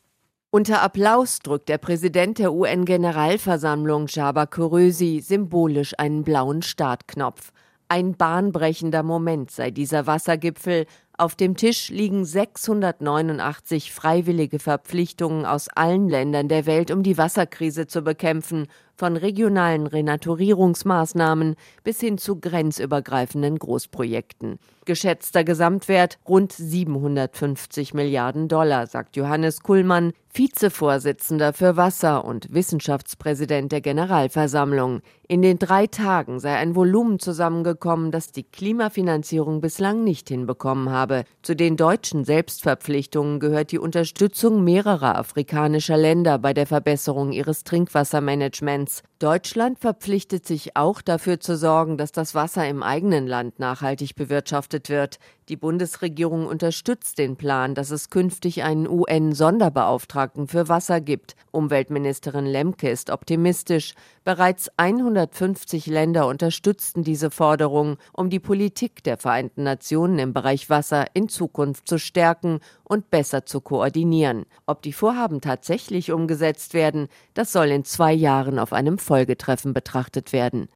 Unter 0.51 0.81
Applaus 0.81 1.37
drückt 1.39 1.69
der 1.69 1.77
Präsident 1.77 2.39
der 2.39 2.51
UN-Generalversammlung 2.51 4.07
Jaba 4.07 4.47
Kurösi 4.47 5.21
symbolisch 5.23 5.93
einen 5.99 6.23
blauen 6.23 6.63
Startknopf. 6.63 7.51
Ein 7.87 8.15
bahnbrechender 8.17 9.03
Moment 9.03 9.51
sei 9.51 9.69
dieser 9.69 10.07
Wassergipfel. 10.07 10.87
Auf 11.15 11.35
dem 11.35 11.55
Tisch 11.55 11.89
liegen 11.89 12.25
689 12.25 13.93
freiwillige 13.93 14.57
Verpflichtungen 14.57 15.45
aus 15.45 15.67
allen 15.67 16.09
Ländern 16.09 16.47
der 16.47 16.65
Welt, 16.65 16.89
um 16.89 17.03
die 17.03 17.19
Wasserkrise 17.19 17.85
zu 17.85 18.01
bekämpfen 18.01 18.65
von 18.99 19.15
regionalen 19.15 19.87
Renaturierungsmaßnahmen 19.87 21.55
bis 21.85 22.01
hin 22.01 22.17
zu 22.17 22.35
grenzübergreifenden 22.35 23.57
Großprojekten. 23.57 24.59
Geschätzter 24.83 25.43
Gesamtwert 25.43 26.17
rund 26.27 26.51
750 26.51 27.93
Milliarden 27.93 28.49
Dollar, 28.49 28.87
sagt 28.87 29.15
Johannes 29.15 29.61
Kuhlmann, 29.61 30.11
Vizevorsitzender 30.33 31.53
für 31.53 31.77
Wasser 31.77 32.25
und 32.25 32.53
Wissenschaftspräsident 32.53 33.71
der 33.71 33.81
Generalversammlung. 33.81 35.01
In 35.27 35.41
den 35.41 35.59
drei 35.59 35.87
Tagen 35.87 36.39
sei 36.39 36.55
ein 36.55 36.75
Volumen 36.75 37.19
zusammengekommen, 37.19 38.11
das 38.11 38.31
die 38.31 38.43
Klimafinanzierung 38.43 39.61
bislang 39.61 40.03
nicht 40.03 40.29
hinbekommen 40.29 40.89
habe. 40.89 41.23
Zu 41.41 41.55
den 41.55 41.77
deutschen 41.77 42.25
Selbstverpflichtungen 42.25 43.39
gehört 43.39 43.71
die 43.71 43.79
Unterstützung 43.79 44.63
mehrerer 44.63 45.17
afrikanischer 45.17 45.97
Länder 45.97 46.39
bei 46.39 46.53
der 46.53 46.67
Verbesserung 46.67 47.31
ihres 47.31 47.63
Trinkwassermanagements 47.63 48.88
months. 48.89 49.08
Deutschland 49.19 49.79
verpflichtet 49.79 50.47
sich 50.47 50.77
auch 50.77 51.01
dafür 51.01 51.41
zu 51.41 51.57
sorgen, 51.57 51.97
dass 51.97 52.13
das 52.13 52.35
Wasser 52.35 52.65
im 52.69 52.81
eigenen 52.81 53.27
Land 53.27 53.59
nachhaltig 53.59 54.15
bewirtschaftet 54.15 54.87
wird. 54.87 55.19
Die 55.49 55.57
Bundesregierung 55.57 56.45
unterstützt 56.45 57.17
den 57.17 57.35
Plan, 57.35 57.75
dass 57.75 57.89
es 57.91 58.11
künftig 58.11 58.63
einen 58.63 58.87
UN-Sonderbeauftragten 58.87 60.47
für 60.47 60.69
Wasser 60.69 61.01
gibt. 61.01 61.35
Umweltministerin 61.51 62.45
Lemke 62.45 62.87
ist 62.87 63.09
optimistisch. 63.09 63.93
Bereits 64.23 64.69
150 64.77 65.87
Länder 65.87 66.27
unterstützten 66.27 67.03
diese 67.03 67.31
Forderung, 67.31 67.97
um 68.13 68.29
die 68.29 68.39
Politik 68.39 69.03
der 69.03 69.17
Vereinten 69.17 69.63
Nationen 69.63 70.19
im 70.19 70.33
Bereich 70.33 70.69
Wasser 70.69 71.07
in 71.15 71.29
Zukunft 71.29 71.89
zu 71.89 71.97
stärken 71.97 72.59
und 72.83 73.09
besser 73.09 73.45
zu 73.45 73.59
koordinieren. 73.59 74.45
Ob 74.67 74.83
die 74.83 74.93
Vorhaben 74.93 75.41
tatsächlich 75.41 76.11
umgesetzt 76.11 76.75
werden, 76.75 77.07
das 77.33 77.51
soll 77.51 77.69
in 77.69 77.85
zwei 77.85 78.13
Jahren 78.13 78.59
auf 78.59 78.71
einem 78.71 78.99
Folgetreffen 79.09 79.73
betrachtet 79.73 80.33
werden. 80.33 80.69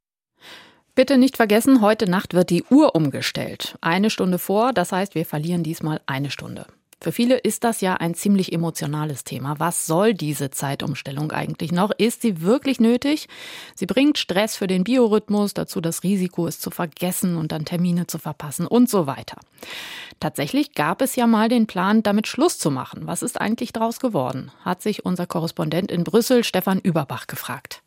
Bitte 0.96 1.18
nicht 1.18 1.36
vergessen, 1.36 1.80
heute 1.80 2.10
Nacht 2.10 2.34
wird 2.34 2.50
die 2.50 2.64
Uhr 2.68 2.96
umgestellt. 2.96 3.78
Eine 3.80 4.10
Stunde 4.10 4.40
vor, 4.40 4.72
das 4.72 4.90
heißt, 4.90 5.14
wir 5.14 5.24
verlieren 5.24 5.62
diesmal 5.62 6.00
eine 6.06 6.32
Stunde. 6.32 6.66
Für 7.00 7.12
viele 7.12 7.36
ist 7.36 7.62
das 7.62 7.80
ja 7.80 7.94
ein 7.94 8.14
ziemlich 8.14 8.52
emotionales 8.52 9.22
Thema. 9.22 9.60
Was 9.60 9.86
soll 9.86 10.14
diese 10.14 10.50
Zeitumstellung 10.50 11.30
eigentlich 11.30 11.70
noch? 11.70 11.92
Ist 11.96 12.22
sie 12.22 12.40
wirklich 12.40 12.80
nötig? 12.80 13.28
Sie 13.76 13.86
bringt 13.86 14.18
Stress 14.18 14.56
für 14.56 14.66
den 14.66 14.82
Biorhythmus, 14.82 15.54
dazu 15.54 15.80
das 15.80 16.02
Risiko, 16.02 16.48
es 16.48 16.58
zu 16.58 16.70
vergessen 16.70 17.36
und 17.36 17.52
dann 17.52 17.64
Termine 17.64 18.08
zu 18.08 18.18
verpassen 18.18 18.66
und 18.66 18.90
so 18.90 19.06
weiter. 19.06 19.36
Tatsächlich 20.18 20.74
gab 20.74 21.02
es 21.02 21.14
ja 21.14 21.28
mal 21.28 21.48
den 21.48 21.68
Plan, 21.68 22.02
damit 22.02 22.26
Schluss 22.26 22.58
zu 22.58 22.72
machen. 22.72 23.06
Was 23.06 23.22
ist 23.22 23.40
eigentlich 23.40 23.72
daraus 23.72 24.00
geworden? 24.00 24.50
Hat 24.64 24.82
sich 24.82 25.04
unser 25.04 25.26
Korrespondent 25.26 25.92
in 25.92 26.02
Brüssel, 26.02 26.42
Stefan 26.42 26.80
Überbach, 26.80 27.26
gefragt. 27.26 27.83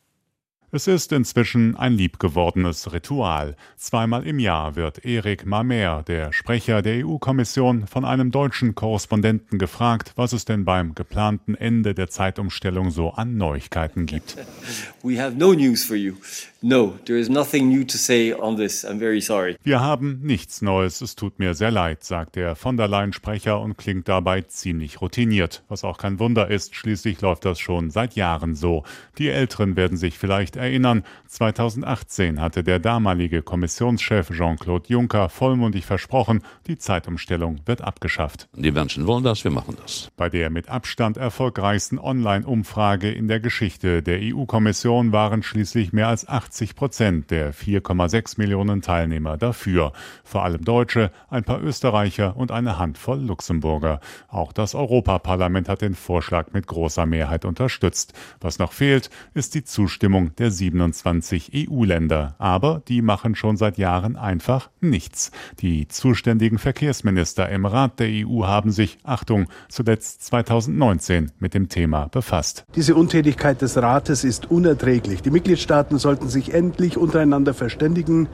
Es 0.70 0.86
ist 0.86 1.14
inzwischen 1.14 1.78
ein 1.78 1.94
liebgewordenes 1.94 2.92
Ritual. 2.92 3.56
Zweimal 3.78 4.28
im 4.28 4.38
Jahr 4.38 4.76
wird 4.76 5.06
Erik 5.06 5.46
Mamer, 5.46 6.04
der 6.06 6.34
Sprecher 6.34 6.82
der 6.82 7.06
EU-Kommission, 7.08 7.88
von 7.88 8.04
einem 8.04 8.32
deutschen 8.32 8.76
Korrespondenten 8.76 9.60
gefragt, 9.60 10.12
was 10.18 10.34
es 10.34 10.44
denn 10.44 10.66
beim 10.66 10.94
geplanten 10.94 11.56
Ende 11.56 11.94
der 11.94 12.10
Zeitumstellung 12.10 12.92
so 12.92 13.12
an 13.12 13.38
Neuigkeiten 13.38 14.08
gibt. 14.08 14.36
We 15.04 15.22
have 15.24 15.38
no 15.38 15.54
news 15.54 15.86
for 15.86 15.96
you. 15.96 16.16
No, 16.62 16.96
there 17.06 17.18
is 17.18 17.30
nothing 17.30 17.70
new 17.70 17.86
to 17.86 17.98
say 17.98 18.34
on 18.34 18.58
this. 18.58 18.84
I'm 18.84 18.98
very 18.98 19.22
sorry. 19.22 19.56
Wir 19.64 19.80
haben 19.80 20.20
nichts 20.24 20.62
Neues. 20.62 21.02
Es 21.02 21.16
tut 21.16 21.38
mir 21.38 21.54
sehr 21.54 21.70
leid, 21.70 22.04
sagt 22.04 22.36
der 22.36 22.56
von 22.56 22.78
der 22.78 22.88
Leyen-Sprecher 22.88 23.62
und 23.62 23.78
klingt 23.78 24.10
dabei 24.10 24.42
ziemlich 24.42 25.00
routiniert. 25.00 25.64
Was 25.70 25.84
auch 25.84 26.00
kein 26.00 26.20
Wunder 26.20 26.50
ist, 26.50 26.76
schließlich 26.76 27.22
läuft 27.22 27.46
das 27.46 27.60
schon 27.60 27.92
seit 27.92 28.16
Jahren 28.16 28.56
so. 28.56 28.84
Die 29.20 29.30
Älteren 29.30 29.76
werden 29.76 29.98
sich 29.98 30.18
vielleicht 30.18 30.57
erinnern. 30.58 31.04
2018 31.28 32.42
hatte 32.42 32.64
der 32.64 32.80
damalige 32.80 33.42
Kommissionschef 33.42 34.30
Jean-Claude 34.30 34.90
Juncker 34.90 35.30
vollmundig 35.30 35.86
versprochen, 35.86 36.42
die 36.68 36.78
Zeitumstellung 36.78 37.62
wird 37.66 37.82
abgeschafft. 37.82 38.50
Die 38.54 38.72
Menschen 38.72 39.08
wollen 39.08 39.24
das, 39.24 39.44
wir 39.44 39.52
machen 39.52 39.78
das. 39.82 40.12
Bei 40.18 40.30
der 40.30 40.50
mit 40.50 40.70
Abstand 40.70 41.18
erfolgreichsten 41.18 41.98
Online-Umfrage 41.98 43.12
in 43.12 43.28
der 43.28 43.40
Geschichte 43.40 44.04
der 44.04 44.20
EU-Kommission 44.22 45.12
waren 45.12 45.44
schließlich 45.44 45.94
mehr 45.94 46.08
als 46.10 46.28
80 46.28 46.58
80 46.58 46.76
Prozent 46.76 47.32
der 47.32 47.54
4,6 47.54 48.36
Millionen 48.38 48.82
Teilnehmer 48.82 49.38
dafür. 49.38 49.94
Vor 50.24 50.44
allem 50.44 50.64
Deutsche, 50.64 51.12
ein 51.30 51.44
paar 51.44 51.62
Österreicher 51.62 52.36
und 52.36 52.52
eine 52.52 52.80
Handvoll 52.80 53.20
Luxemburger. 53.20 54.00
Auch 54.28 54.54
das 54.54 54.74
Europaparlament 54.74 55.70
hat 55.70 55.82
den 55.82 55.94
Vorschlag 55.94 56.54
mit 56.54 56.66
großer 56.66 57.06
Mehrheit 57.06 57.46
unterstützt. 57.46 58.14
Was 58.40 58.58
noch 58.58 58.74
fehlt, 58.74 59.12
ist 59.36 59.54
die 59.54 59.64
Zustimmung 59.64 60.36
der 60.38 60.47
27 60.50 61.52
EU-Länder. 61.70 62.36
Aber 62.40 62.82
die 62.88 63.02
machen 63.02 63.36
schon 63.36 63.58
seit 63.58 63.78
Jahren 63.78 64.16
einfach 64.16 64.70
nichts. 64.80 65.32
Die 65.60 65.88
zuständigen 65.88 66.58
Verkehrsminister 66.58 67.50
im 67.50 67.66
Rat 67.66 68.00
der 68.00 68.08
EU 68.10 68.46
haben 68.46 68.72
sich, 68.72 68.98
Achtung, 69.04 69.48
zuletzt 69.70 70.24
2019 70.24 71.32
mit 71.40 71.54
dem 71.54 71.70
Thema 71.70 72.08
befasst. 72.08 72.66
Diese 72.76 72.96
Untätigkeit 72.96 73.62
des 73.62 73.78
Rates 73.78 74.24
ist 74.24 74.50
unerträglich. 74.50 75.22
Die 75.22 75.30
Mitgliedstaaten 75.30 75.98
sollten 75.98 76.30
sich 76.30 76.38
sich 76.38 76.54
endlich 76.54 76.98
untereinander 76.98 77.54
verständigen, 77.54 78.30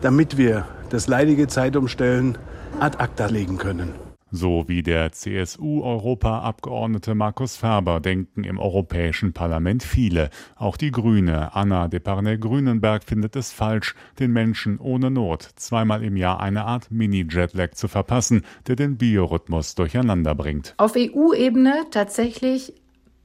damit 0.00 0.36
wir 0.36 0.66
das 0.90 1.06
leidige 1.06 1.46
Zeitumstellen 1.48 2.36
ad 2.80 2.98
acta 2.98 3.26
legen 3.26 3.58
können. 3.58 4.03
So 4.36 4.64
wie 4.66 4.82
der 4.82 5.12
CSU-Europaabgeordnete 5.12 7.14
Markus 7.14 7.56
Ferber 7.56 8.00
denken 8.00 8.42
im 8.42 8.58
Europäischen 8.58 9.32
Parlament 9.32 9.84
viele. 9.84 10.28
Auch 10.56 10.76
die 10.76 10.90
Grüne 10.90 11.54
Anna 11.54 11.86
de 11.86 12.00
Parnay-Grünenberg 12.00 13.04
findet 13.04 13.36
es 13.36 13.52
falsch, 13.52 13.94
den 14.18 14.32
Menschen 14.32 14.80
ohne 14.80 15.12
Not 15.12 15.48
zweimal 15.54 16.02
im 16.02 16.16
Jahr 16.16 16.40
eine 16.40 16.64
Art 16.64 16.90
Mini-Jetlag 16.90 17.74
zu 17.74 17.86
verpassen, 17.86 18.42
der 18.66 18.74
den 18.74 18.96
Biorhythmus 18.96 19.76
durcheinander 19.76 20.34
bringt. 20.34 20.74
Auf 20.78 20.96
EU-Ebene 20.96 21.84
tatsächlich 21.92 22.74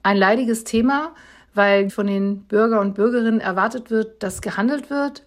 ein 0.04 0.16
leidiges 0.16 0.64
Thema 0.64 1.16
weil 1.56 1.90
von 1.90 2.08
den 2.08 2.44
Bürger 2.44 2.80
und 2.80 2.94
Bürgerinnen 2.94 3.42
erwartet 3.42 3.90
wird, 3.90 4.22
dass 4.22 4.42
gehandelt 4.42 4.90
wird 4.90 5.24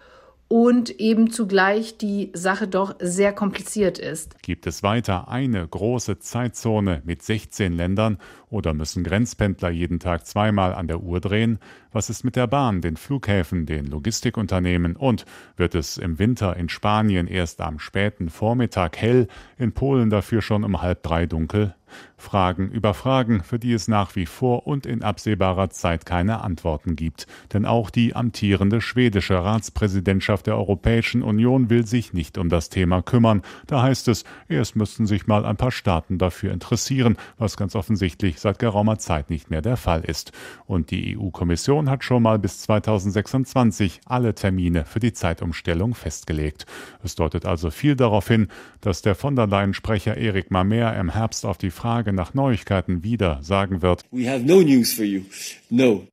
und 0.52 1.00
eben 1.00 1.30
zugleich 1.30 1.96
die 1.96 2.30
Sache 2.34 2.68
doch 2.68 2.96
sehr 3.00 3.32
kompliziert 3.32 3.98
ist. 3.98 4.36
Gibt 4.42 4.66
es 4.66 4.82
weiter 4.82 5.28
eine 5.28 5.66
große 5.66 6.18
Zeitzone 6.18 7.00
mit 7.06 7.22
16 7.22 7.72
Ländern 7.72 8.18
oder 8.50 8.74
müssen 8.74 9.02
Grenzpendler 9.02 9.70
jeden 9.70 9.98
Tag 9.98 10.26
zweimal 10.26 10.74
an 10.74 10.88
der 10.88 11.02
Uhr 11.02 11.20
drehen? 11.20 11.58
Was 11.90 12.10
ist 12.10 12.22
mit 12.22 12.36
der 12.36 12.48
Bahn, 12.48 12.82
den 12.82 12.98
Flughäfen, 12.98 13.64
den 13.64 13.86
Logistikunternehmen 13.86 14.94
und 14.94 15.24
wird 15.56 15.74
es 15.74 15.96
im 15.96 16.18
Winter 16.18 16.54
in 16.54 16.68
Spanien 16.68 17.28
erst 17.28 17.62
am 17.62 17.78
späten 17.78 18.28
Vormittag 18.28 18.98
hell, 18.98 19.28
in 19.56 19.72
Polen 19.72 20.10
dafür 20.10 20.42
schon 20.42 20.64
um 20.64 20.82
halb 20.82 21.02
drei 21.02 21.24
dunkel? 21.24 21.74
Fragen 22.16 22.70
über 22.70 22.94
Fragen, 22.94 23.42
für 23.42 23.58
die 23.58 23.72
es 23.72 23.88
nach 23.88 24.16
wie 24.16 24.26
vor 24.26 24.66
und 24.66 24.86
in 24.86 25.02
absehbarer 25.02 25.70
Zeit 25.70 26.06
keine 26.06 26.42
Antworten 26.42 26.96
gibt. 26.96 27.26
Denn 27.52 27.66
auch 27.66 27.90
die 27.90 28.14
amtierende 28.14 28.80
schwedische 28.80 29.42
Ratspräsidentschaft 29.42 30.46
der 30.46 30.56
Europäischen 30.56 31.22
Union 31.22 31.70
will 31.70 31.86
sich 31.86 32.12
nicht 32.12 32.38
um 32.38 32.48
das 32.48 32.68
Thema 32.68 33.02
kümmern. 33.02 33.42
Da 33.66 33.82
heißt 33.82 34.08
es, 34.08 34.24
erst 34.48 34.76
müssten 34.76 35.06
sich 35.06 35.26
mal 35.26 35.44
ein 35.44 35.56
paar 35.56 35.72
Staaten 35.72 36.18
dafür 36.18 36.52
interessieren, 36.52 37.16
was 37.38 37.56
ganz 37.56 37.74
offensichtlich 37.74 38.40
seit 38.40 38.58
geraumer 38.58 38.98
Zeit 38.98 39.30
nicht 39.30 39.50
mehr 39.50 39.62
der 39.62 39.76
Fall 39.76 40.02
ist. 40.04 40.32
Und 40.66 40.90
die 40.90 41.18
EU-Kommission 41.18 41.90
hat 41.90 42.04
schon 42.04 42.22
mal 42.22 42.38
bis 42.38 42.60
2026 42.62 44.00
alle 44.04 44.34
Termine 44.34 44.84
für 44.84 45.00
die 45.00 45.12
Zeitumstellung 45.12 45.94
festgelegt. 45.94 46.66
Es 47.02 47.14
deutet 47.14 47.46
also 47.46 47.70
viel 47.70 47.96
darauf 47.96 48.28
hin, 48.28 48.48
dass 48.80 49.02
der 49.02 49.14
von 49.14 49.36
der 49.36 49.46
Leyen-Sprecher 49.46 50.16
Erik 50.16 50.50
Mamer 50.50 50.96
im 50.96 51.10
Herbst 51.10 51.44
auf 51.46 51.58
die 51.58 51.70
Frage 51.82 52.12
nach 52.12 52.32
Neuigkeiten 52.32 53.02
wieder 53.02 53.40
sagen 53.42 53.82
wird. 53.82 54.04
We 54.12 54.30
have 54.30 54.44
no 54.44 54.60
news 54.60 54.92
for 54.92 55.04
you. 55.04 55.22
No. 55.68 56.06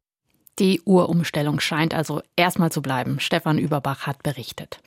Die 0.58 0.82
Uhrumstellung 0.84 1.60
scheint 1.60 1.94
also 1.94 2.24
erstmal 2.36 2.72
zu 2.72 2.82
bleiben. 2.82 3.20
Stefan 3.20 3.60
Überbach 3.60 4.08
hat 4.08 4.24
berichtet. 4.24 4.80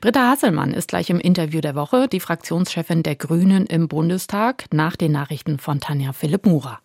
Britta 0.00 0.30
Hasselmann 0.30 0.72
ist 0.72 0.88
gleich 0.88 1.10
im 1.10 1.20
Interview 1.20 1.60
der 1.60 1.74
Woche, 1.74 2.08
die 2.08 2.18
Fraktionschefin 2.18 3.02
der 3.02 3.16
Grünen 3.16 3.66
im 3.66 3.88
Bundestag, 3.88 4.64
nach 4.72 4.96
den 4.96 5.12
Nachrichten 5.12 5.58
von 5.58 5.80
Tanja 5.80 6.14
Philipp 6.14 6.46
Murer. 6.46 6.80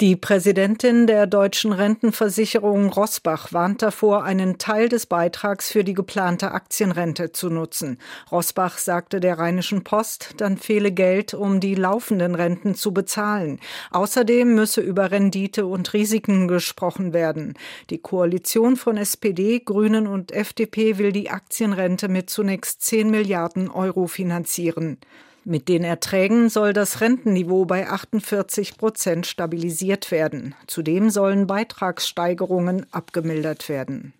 Die 0.00 0.16
Präsidentin 0.16 1.06
der 1.06 1.28
deutschen 1.28 1.72
Rentenversicherung 1.72 2.88
Rosbach 2.88 3.52
warnt 3.52 3.80
davor, 3.80 4.24
einen 4.24 4.58
Teil 4.58 4.88
des 4.88 5.06
Beitrags 5.06 5.70
für 5.70 5.84
die 5.84 5.94
geplante 5.94 6.50
Aktienrente 6.50 7.30
zu 7.30 7.48
nutzen. 7.48 7.98
Rosbach 8.32 8.78
sagte 8.78 9.20
der 9.20 9.38
Rheinischen 9.38 9.84
Post, 9.84 10.34
dann 10.38 10.56
fehle 10.58 10.90
Geld, 10.90 11.32
um 11.32 11.60
die 11.60 11.76
laufenden 11.76 12.34
Renten 12.34 12.74
zu 12.74 12.92
bezahlen. 12.92 13.60
Außerdem 13.92 14.56
müsse 14.56 14.80
über 14.80 15.12
Rendite 15.12 15.64
und 15.64 15.92
Risiken 15.92 16.48
gesprochen 16.48 17.12
werden. 17.12 17.54
Die 17.90 17.98
Koalition 17.98 18.74
von 18.74 18.96
SPD, 18.96 19.60
Grünen 19.60 20.08
und 20.08 20.32
FDP 20.32 20.98
will 20.98 21.12
die 21.12 21.30
Aktienrente 21.30 22.08
mit 22.08 22.30
zunächst 22.30 22.82
10 22.82 23.12
Milliarden 23.12 23.70
Euro 23.70 24.08
finanzieren. 24.08 24.98
Mit 25.46 25.68
den 25.68 25.84
Erträgen 25.84 26.48
soll 26.48 26.72
das 26.72 27.02
Rentenniveau 27.02 27.66
bei 27.66 27.86
48 27.86 28.78
Prozent 28.78 29.26
stabilisiert 29.26 30.10
werden. 30.10 30.54
Zudem 30.66 31.10
sollen 31.10 31.46
Beitragssteigerungen 31.46 32.86
abgemildert 32.92 33.68
werden. 33.68 34.14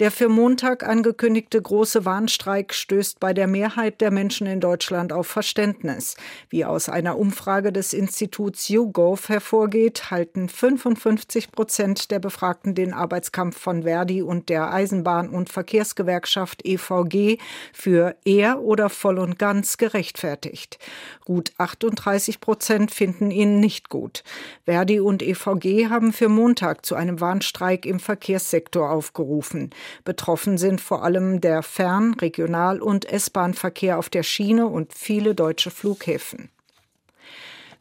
Der 0.00 0.10
für 0.10 0.30
Montag 0.30 0.82
angekündigte 0.82 1.60
große 1.60 2.06
Warnstreik 2.06 2.72
stößt 2.72 3.20
bei 3.20 3.34
der 3.34 3.46
Mehrheit 3.46 4.00
der 4.00 4.10
Menschen 4.10 4.46
in 4.46 4.58
Deutschland 4.58 5.12
auf 5.12 5.26
Verständnis. 5.26 6.16
Wie 6.48 6.64
aus 6.64 6.88
einer 6.88 7.18
Umfrage 7.18 7.70
des 7.70 7.92
Instituts 7.92 8.70
YouGov 8.70 9.28
hervorgeht, 9.28 10.10
halten 10.10 10.48
55 10.48 11.52
Prozent 11.52 12.10
der 12.10 12.18
Befragten 12.18 12.74
den 12.74 12.94
Arbeitskampf 12.94 13.58
von 13.58 13.82
Verdi 13.82 14.22
und 14.22 14.48
der 14.48 14.72
Eisenbahn- 14.72 15.28
und 15.28 15.50
Verkehrsgewerkschaft 15.50 16.64
EVG 16.64 17.36
für 17.74 18.16
eher 18.24 18.62
oder 18.62 18.88
voll 18.88 19.18
und 19.18 19.38
ganz 19.38 19.76
gerechtfertigt. 19.76 20.78
Gut 21.26 21.52
38 21.58 22.40
Prozent 22.40 22.90
finden 22.90 23.30
ihn 23.30 23.60
nicht 23.60 23.90
gut. 23.90 24.24
Verdi 24.64 24.98
und 24.98 25.22
EVG 25.22 25.90
haben 25.90 26.14
für 26.14 26.30
Montag 26.30 26.86
zu 26.86 26.94
einem 26.94 27.20
Warnstreik 27.20 27.84
im 27.84 28.00
Verkehrssektor 28.00 28.88
aufgerufen. 28.88 29.68
Betroffen 30.04 30.58
sind 30.58 30.80
vor 30.80 31.04
allem 31.04 31.40
der 31.40 31.62
Fern-, 31.62 32.14
Regional- 32.14 32.80
und 32.80 33.10
S-Bahn-Verkehr 33.10 33.98
auf 33.98 34.08
der 34.08 34.22
Schiene 34.22 34.66
und 34.66 34.94
viele 34.94 35.34
deutsche 35.34 35.70
Flughäfen. 35.70 36.50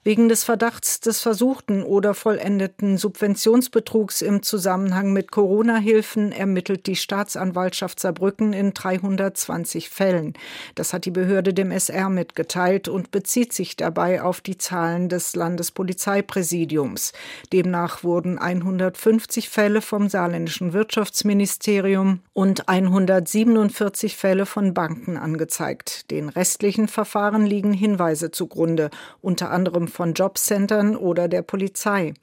Wegen 0.01 0.29
des 0.29 0.45
Verdachts 0.45 1.01
des 1.01 1.19
versuchten 1.19 1.83
oder 1.83 2.13
vollendeten 2.13 2.97
Subventionsbetrugs 2.97 4.21
im 4.21 4.41
Zusammenhang 4.43 5.11
mit 5.11 5.29
Corona-Hilfen 5.29 6.31
ermittelt 6.31 6.87
die 6.87 6.95
Staatsanwaltschaft 6.95 7.99
Saarbrücken 7.99 8.53
in 8.53 8.73
320 8.73 9.89
Fällen. 9.89 10.35
Das 10.75 10.93
hat 10.93 11.03
die 11.03 11.11
Behörde 11.11 11.53
dem 11.53 11.71
SR 11.71 12.09
mitgeteilt 12.09 12.87
und 12.87 13.11
bezieht 13.11 13.51
sich 13.51 13.75
dabei 13.75 14.21
auf 14.21 14.39
die 14.39 14.57
Zahlen 14.57 15.09
des 15.09 15.35
Landespolizeipräsidiums. 15.35 17.11
Demnach 17.51 18.01
wurden 18.01 18.37
150 18.37 19.49
Fälle 19.49 19.81
vom 19.81 20.07
saarländischen 20.07 20.71
Wirtschaftsministerium 20.71 22.21
und 22.31 22.69
147 22.69 24.15
Fälle 24.15 24.45
von 24.45 24.73
Banken 24.73 25.17
angezeigt. 25.17 26.09
Den 26.09 26.29
restlichen 26.29 26.87
Verfahren 26.87 27.45
liegen 27.45 27.73
Hinweise 27.73 28.31
zugrunde, 28.31 28.91
unter 29.21 29.51
anderem 29.51 29.88
von 29.89 30.13
Jobcentern 30.13 30.95
oder 30.95 31.27
der 31.27 31.41
Polizei. 31.41 32.13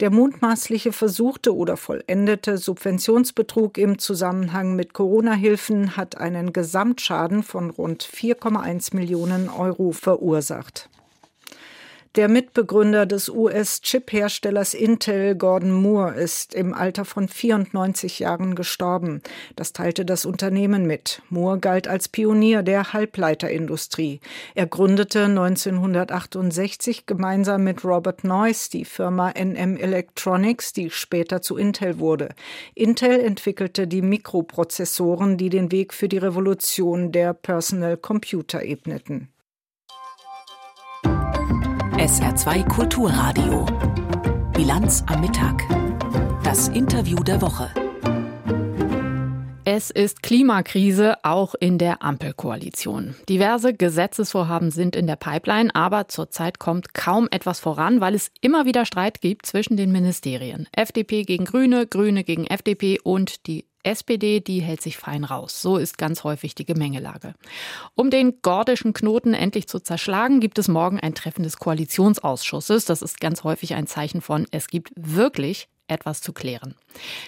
Der 0.00 0.10
mutmaßliche 0.10 0.92
versuchte 0.92 1.54
oder 1.56 1.76
vollendete 1.76 2.58
Subventionsbetrug 2.58 3.78
im 3.78 3.98
Zusammenhang 3.98 4.76
mit 4.76 4.92
Corona-Hilfen 4.92 5.96
hat 5.96 6.18
einen 6.18 6.52
Gesamtschaden 6.52 7.42
von 7.42 7.70
rund 7.70 8.04
4,1 8.04 8.94
Millionen 8.94 9.48
Euro 9.48 9.92
verursacht. 9.92 10.88
Der 12.14 12.28
Mitbegründer 12.28 13.06
des 13.06 13.30
US-Chip-Herstellers 13.30 14.74
Intel, 14.74 15.34
Gordon 15.34 15.70
Moore, 15.70 16.12
ist 16.12 16.52
im 16.52 16.74
Alter 16.74 17.06
von 17.06 17.26
94 17.26 18.18
Jahren 18.18 18.54
gestorben. 18.54 19.22
Das 19.56 19.72
teilte 19.72 20.04
das 20.04 20.26
Unternehmen 20.26 20.86
mit. 20.86 21.22
Moore 21.30 21.58
galt 21.58 21.88
als 21.88 22.10
Pionier 22.10 22.62
der 22.62 22.92
Halbleiterindustrie. 22.92 24.20
Er 24.54 24.66
gründete 24.66 25.24
1968 25.24 27.06
gemeinsam 27.06 27.64
mit 27.64 27.82
Robert 27.82 28.24
Noyce 28.24 28.68
die 28.68 28.84
Firma 28.84 29.30
NM 29.30 29.78
Electronics, 29.78 30.74
die 30.74 30.90
später 30.90 31.40
zu 31.40 31.56
Intel 31.56 31.98
wurde. 31.98 32.34
Intel 32.74 33.20
entwickelte 33.20 33.86
die 33.88 34.02
Mikroprozessoren, 34.02 35.38
die 35.38 35.48
den 35.48 35.72
Weg 35.72 35.94
für 35.94 36.08
die 36.08 36.18
Revolution 36.18 37.10
der 37.10 37.32
Personal 37.32 37.96
Computer 37.96 38.62
ebneten. 38.62 39.30
SR2 42.02 42.68
Kulturradio. 42.68 43.64
Bilanz 44.54 45.04
am 45.06 45.20
Mittag. 45.20 45.62
Das 46.42 46.66
Interview 46.66 47.22
der 47.22 47.40
Woche. 47.40 47.70
Es 49.64 49.90
ist 49.90 50.20
Klimakrise 50.20 51.14
auch 51.22 51.54
in 51.54 51.78
der 51.78 52.02
Ampelkoalition. 52.02 53.14
Diverse 53.28 53.72
Gesetzesvorhaben 53.72 54.72
sind 54.72 54.96
in 54.96 55.06
der 55.06 55.14
Pipeline, 55.14 55.72
aber 55.76 56.08
zurzeit 56.08 56.58
kommt 56.58 56.92
kaum 56.92 57.28
etwas 57.30 57.60
voran, 57.60 58.00
weil 58.00 58.16
es 58.16 58.32
immer 58.40 58.66
wieder 58.66 58.84
Streit 58.84 59.20
gibt 59.20 59.46
zwischen 59.46 59.76
den 59.76 59.92
Ministerien. 59.92 60.66
FDP 60.72 61.22
gegen 61.22 61.44
Grüne, 61.44 61.86
Grüne 61.86 62.24
gegen 62.24 62.48
FDP 62.48 62.98
und 62.98 63.46
die 63.46 63.66
SPD, 63.82 64.40
die 64.40 64.60
hält 64.60 64.82
sich 64.82 64.96
fein 64.96 65.24
raus. 65.24 65.60
So 65.60 65.76
ist 65.76 65.98
ganz 65.98 66.24
häufig 66.24 66.54
die 66.54 66.64
Gemengelage. 66.64 67.34
Um 67.94 68.10
den 68.10 68.40
gordischen 68.42 68.92
Knoten 68.92 69.34
endlich 69.34 69.68
zu 69.68 69.80
zerschlagen, 69.80 70.40
gibt 70.40 70.58
es 70.58 70.68
morgen 70.68 71.00
ein 71.00 71.14
Treffen 71.14 71.42
des 71.42 71.58
Koalitionsausschusses. 71.58 72.84
Das 72.84 73.02
ist 73.02 73.20
ganz 73.20 73.44
häufig 73.44 73.74
ein 73.74 73.86
Zeichen 73.86 74.20
von, 74.20 74.46
es 74.50 74.68
gibt 74.68 74.92
wirklich 74.96 75.68
etwas 75.88 76.20
zu 76.20 76.32
klären. 76.32 76.74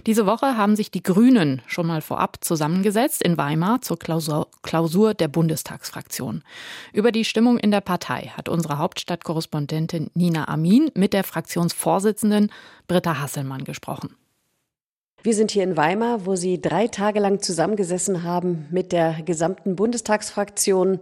Diese 0.07 0.27
Woche 0.27 0.57
haben 0.57 0.77
sich 0.77 0.91
die 0.91 1.03
Grünen 1.03 1.63
schon 1.67 1.87
mal 1.87 2.01
vorab 2.01 2.39
zusammengesetzt 2.43 3.23
in 3.23 3.37
Weimar 3.37 3.83
zur 3.83 3.99
Klausur, 3.99 4.49
Klausur 4.63 5.15
der 5.15 5.29
Bundestagsfraktion. 5.29 6.43
Über 6.93 7.13
die 7.13 7.25
Stimmung 7.25 7.59
in 7.59 7.71
der 7.71 7.81
Partei 7.81 8.33
hat 8.37 8.49
unsere 8.49 8.79
Hauptstadtkorrespondentin 8.79 10.11
Nina 10.15 10.49
Amin 10.49 10.91
mit 10.95 11.13
der 11.13 11.25
Fraktionsvorsitzenden 11.25 12.51
Britta 12.87 13.21
Hasselmann 13.21 13.65
gesprochen. 13.65 14.17
Wir 15.25 15.33
sind 15.33 15.51
hier 15.53 15.63
in 15.63 15.79
Weimar, 15.79 16.27
wo 16.27 16.37
Sie 16.37 16.61
drei 16.61 16.87
Tage 16.87 17.19
lang 17.19 17.41
zusammengesessen 17.41 18.25
haben 18.25 18.67
mit 18.71 18.93
der 18.93 19.23
gesamten 19.25 19.75
Bundestagsfraktion. 19.75 20.99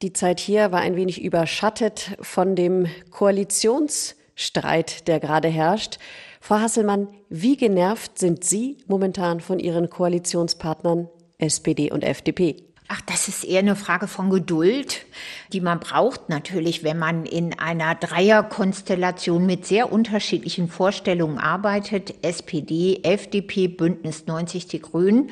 Die 0.00 0.12
Zeit 0.12 0.38
hier 0.38 0.70
war 0.70 0.78
ein 0.78 0.94
wenig 0.94 1.20
überschattet 1.20 2.16
von 2.20 2.54
dem 2.54 2.86
Koalitionsstreit, 3.10 5.08
der 5.08 5.18
gerade 5.18 5.48
herrscht. 5.48 5.98
Frau 6.40 6.60
Hasselmann, 6.60 7.08
wie 7.30 7.56
genervt 7.56 8.16
sind 8.16 8.44
Sie 8.44 8.78
momentan 8.86 9.40
von 9.40 9.58
Ihren 9.58 9.90
Koalitionspartnern 9.90 11.08
SPD 11.38 11.90
und 11.90 12.04
FDP? 12.04 12.67
Ach, 12.90 13.02
das 13.02 13.28
ist 13.28 13.44
eher 13.44 13.58
eine 13.58 13.76
Frage 13.76 14.08
von 14.08 14.30
Geduld, 14.30 15.04
die 15.52 15.60
man 15.60 15.78
braucht 15.78 16.30
natürlich, 16.30 16.82
wenn 16.84 16.98
man 16.98 17.26
in 17.26 17.58
einer 17.58 17.94
Dreierkonstellation 17.94 19.44
mit 19.44 19.66
sehr 19.66 19.92
unterschiedlichen 19.92 20.68
Vorstellungen 20.68 21.36
arbeitet. 21.36 22.14
SPD, 22.22 23.00
FDP, 23.02 23.68
Bündnis 23.68 24.26
90, 24.26 24.68
die 24.68 24.80
Grünen. 24.80 25.28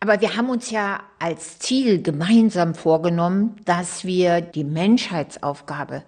Aber 0.00 0.22
wir 0.22 0.34
haben 0.38 0.48
uns 0.48 0.70
ja 0.70 1.00
als 1.18 1.58
Ziel 1.58 2.00
gemeinsam 2.00 2.74
vorgenommen, 2.74 3.56
dass 3.66 4.06
wir 4.06 4.40
die 4.40 4.64
Menschheitsaufgabe 4.64 6.04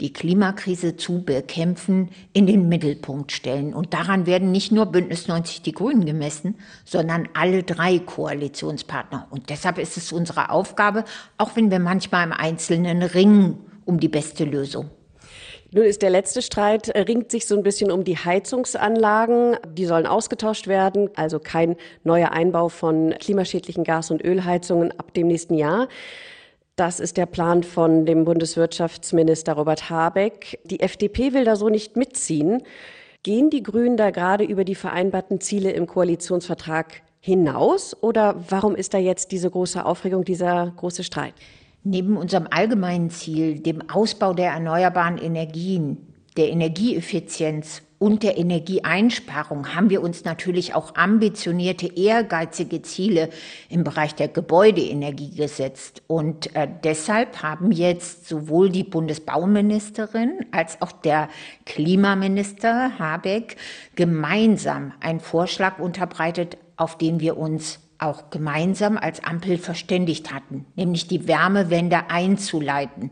die 0.00 0.12
Klimakrise 0.12 0.96
zu 0.96 1.24
bekämpfen, 1.24 2.10
in 2.32 2.46
den 2.46 2.68
Mittelpunkt 2.68 3.32
stellen. 3.32 3.74
Und 3.74 3.94
daran 3.94 4.26
werden 4.26 4.52
nicht 4.52 4.70
nur 4.70 4.86
Bündnis 4.86 5.26
90 5.26 5.62
die 5.62 5.72
Grünen 5.72 6.06
gemessen, 6.06 6.54
sondern 6.84 7.28
alle 7.34 7.64
drei 7.64 7.98
Koalitionspartner. 7.98 9.26
Und 9.30 9.50
deshalb 9.50 9.78
ist 9.78 9.96
es 9.96 10.12
unsere 10.12 10.50
Aufgabe, 10.50 11.04
auch 11.36 11.56
wenn 11.56 11.70
wir 11.70 11.80
manchmal 11.80 12.24
im 12.24 12.32
Einzelnen 12.32 13.02
ringen 13.02 13.58
um 13.84 13.98
die 13.98 14.08
beste 14.08 14.44
Lösung. 14.44 14.90
Nun 15.70 15.84
ist 15.84 16.00
der 16.00 16.08
letzte 16.08 16.40
Streit, 16.40 16.88
äh, 16.88 17.00
ringt 17.00 17.30
sich 17.30 17.46
so 17.46 17.54
ein 17.54 17.62
bisschen 17.62 17.90
um 17.90 18.02
die 18.02 18.16
Heizungsanlagen. 18.16 19.56
Die 19.74 19.84
sollen 19.84 20.06
ausgetauscht 20.06 20.66
werden, 20.66 21.10
also 21.14 21.38
kein 21.38 21.76
neuer 22.04 22.32
Einbau 22.32 22.70
von 22.70 23.14
klimaschädlichen 23.18 23.84
Gas- 23.84 24.10
und 24.10 24.24
Ölheizungen 24.24 24.98
ab 24.98 25.12
dem 25.12 25.26
nächsten 25.26 25.54
Jahr. 25.54 25.88
Das 26.78 27.00
ist 27.00 27.16
der 27.16 27.26
Plan 27.26 27.64
von 27.64 28.06
dem 28.06 28.24
Bundeswirtschaftsminister 28.24 29.54
Robert 29.54 29.90
Habeck. 29.90 30.60
Die 30.62 30.78
FDP 30.78 31.32
will 31.32 31.44
da 31.44 31.56
so 31.56 31.68
nicht 31.68 31.96
mitziehen. 31.96 32.62
Gehen 33.24 33.50
die 33.50 33.64
Grünen 33.64 33.96
da 33.96 34.10
gerade 34.12 34.44
über 34.44 34.62
die 34.62 34.76
vereinbarten 34.76 35.40
Ziele 35.40 35.72
im 35.72 35.88
Koalitionsvertrag 35.88 37.02
hinaus 37.18 38.00
oder 38.00 38.36
warum 38.48 38.76
ist 38.76 38.94
da 38.94 38.98
jetzt 38.98 39.32
diese 39.32 39.50
große 39.50 39.84
Aufregung, 39.84 40.24
dieser 40.24 40.72
große 40.76 41.02
Streit? 41.02 41.34
Neben 41.82 42.16
unserem 42.16 42.46
allgemeinen 42.48 43.10
Ziel, 43.10 43.58
dem 43.58 43.90
Ausbau 43.90 44.32
der 44.32 44.52
erneuerbaren 44.52 45.18
Energien, 45.18 46.14
der 46.38 46.50
Energieeffizienz 46.50 47.82
und 47.98 48.22
der 48.22 48.38
Energieeinsparung 48.38 49.74
haben 49.74 49.90
wir 49.90 50.02
uns 50.02 50.24
natürlich 50.24 50.72
auch 50.72 50.94
ambitionierte, 50.94 51.88
ehrgeizige 51.96 52.80
Ziele 52.82 53.28
im 53.68 53.82
Bereich 53.82 54.14
der 54.14 54.28
Gebäudeenergie 54.28 55.34
gesetzt. 55.34 56.02
Und 56.06 56.54
äh, 56.54 56.68
deshalb 56.84 57.42
haben 57.42 57.72
jetzt 57.72 58.28
sowohl 58.28 58.70
die 58.70 58.84
Bundesbauministerin 58.84 60.46
als 60.52 60.80
auch 60.80 60.92
der 60.92 61.28
Klimaminister 61.66 63.00
Habeck 63.00 63.56
gemeinsam 63.96 64.92
einen 65.00 65.20
Vorschlag 65.20 65.80
unterbreitet, 65.80 66.56
auf 66.76 66.96
den 66.96 67.18
wir 67.18 67.36
uns 67.36 67.80
auch 67.98 68.30
gemeinsam 68.30 68.96
als 68.96 69.24
Ampel 69.24 69.58
verständigt 69.58 70.32
hatten, 70.32 70.66
nämlich 70.76 71.08
die 71.08 71.26
Wärmewende 71.26 72.10
einzuleiten. 72.10 73.10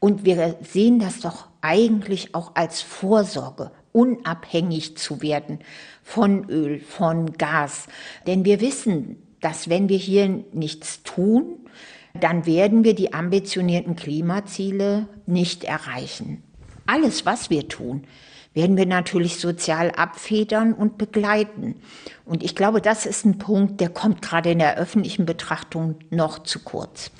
Und 0.00 0.24
wir 0.24 0.56
sehen 0.62 0.98
das 0.98 1.20
doch 1.20 1.48
eigentlich 1.60 2.34
auch 2.34 2.52
als 2.54 2.82
Vorsorge 2.82 3.72
unabhängig 3.92 4.96
zu 4.96 5.22
werden 5.22 5.58
von 6.02 6.48
Öl, 6.48 6.80
von 6.80 7.32
Gas. 7.32 7.88
Denn 8.26 8.44
wir 8.44 8.60
wissen, 8.60 9.22
dass 9.40 9.68
wenn 9.68 9.88
wir 9.88 9.98
hier 9.98 10.44
nichts 10.52 11.02
tun, 11.02 11.68
dann 12.20 12.46
werden 12.46 12.84
wir 12.84 12.94
die 12.94 13.12
ambitionierten 13.12 13.96
Klimaziele 13.96 15.08
nicht 15.26 15.64
erreichen. 15.64 16.42
Alles, 16.86 17.26
was 17.26 17.50
wir 17.50 17.68
tun, 17.68 18.04
werden 18.54 18.76
wir 18.76 18.86
natürlich 18.86 19.38
sozial 19.38 19.90
abfedern 19.92 20.72
und 20.72 20.98
begleiten. 20.98 21.76
Und 22.24 22.42
ich 22.42 22.56
glaube, 22.56 22.80
das 22.80 23.06
ist 23.06 23.24
ein 23.24 23.38
Punkt, 23.38 23.80
der 23.80 23.90
kommt 23.90 24.22
gerade 24.22 24.50
in 24.50 24.58
der 24.58 24.78
öffentlichen 24.78 25.26
Betrachtung 25.26 25.96
noch 26.10 26.40
zu 26.40 26.60
kurz. 26.60 27.10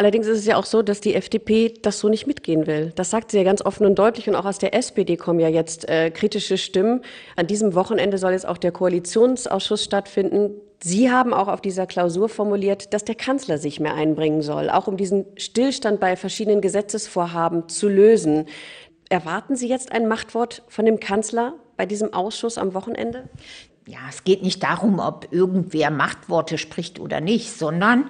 Allerdings 0.00 0.26
ist 0.28 0.38
es 0.38 0.46
ja 0.46 0.56
auch 0.56 0.64
so, 0.64 0.80
dass 0.80 1.02
die 1.02 1.14
FDP 1.14 1.74
das 1.82 1.98
so 1.98 2.08
nicht 2.08 2.26
mitgehen 2.26 2.66
will. 2.66 2.90
Das 2.94 3.10
sagt 3.10 3.30
sie 3.32 3.36
ja 3.36 3.44
ganz 3.44 3.60
offen 3.60 3.84
und 3.84 3.98
deutlich. 3.98 4.30
Und 4.30 4.34
auch 4.34 4.46
aus 4.46 4.56
der 4.56 4.72
SPD 4.74 5.18
kommen 5.18 5.40
ja 5.40 5.48
jetzt 5.48 5.90
äh, 5.90 6.10
kritische 6.10 6.56
Stimmen. 6.56 7.02
An 7.36 7.46
diesem 7.46 7.74
Wochenende 7.74 8.16
soll 8.16 8.32
jetzt 8.32 8.48
auch 8.48 8.56
der 8.56 8.72
Koalitionsausschuss 8.72 9.84
stattfinden. 9.84 10.52
Sie 10.82 11.10
haben 11.10 11.34
auch 11.34 11.48
auf 11.48 11.60
dieser 11.60 11.86
Klausur 11.86 12.30
formuliert, 12.30 12.94
dass 12.94 13.04
der 13.04 13.14
Kanzler 13.14 13.58
sich 13.58 13.78
mehr 13.78 13.92
einbringen 13.92 14.40
soll, 14.40 14.70
auch 14.70 14.86
um 14.86 14.96
diesen 14.96 15.26
Stillstand 15.36 16.00
bei 16.00 16.16
verschiedenen 16.16 16.62
Gesetzesvorhaben 16.62 17.68
zu 17.68 17.86
lösen. 17.86 18.46
Erwarten 19.10 19.54
Sie 19.54 19.68
jetzt 19.68 19.92
ein 19.92 20.08
Machtwort 20.08 20.62
von 20.68 20.86
dem 20.86 20.98
Kanzler 20.98 21.56
bei 21.76 21.84
diesem 21.84 22.14
Ausschuss 22.14 22.56
am 22.56 22.72
Wochenende? 22.72 23.28
Ja, 23.86 23.98
es 24.08 24.24
geht 24.24 24.42
nicht 24.42 24.62
darum, 24.62 24.98
ob 24.98 25.28
irgendwer 25.30 25.90
Machtworte 25.90 26.56
spricht 26.56 27.00
oder 27.00 27.20
nicht, 27.20 27.52
sondern 27.52 28.08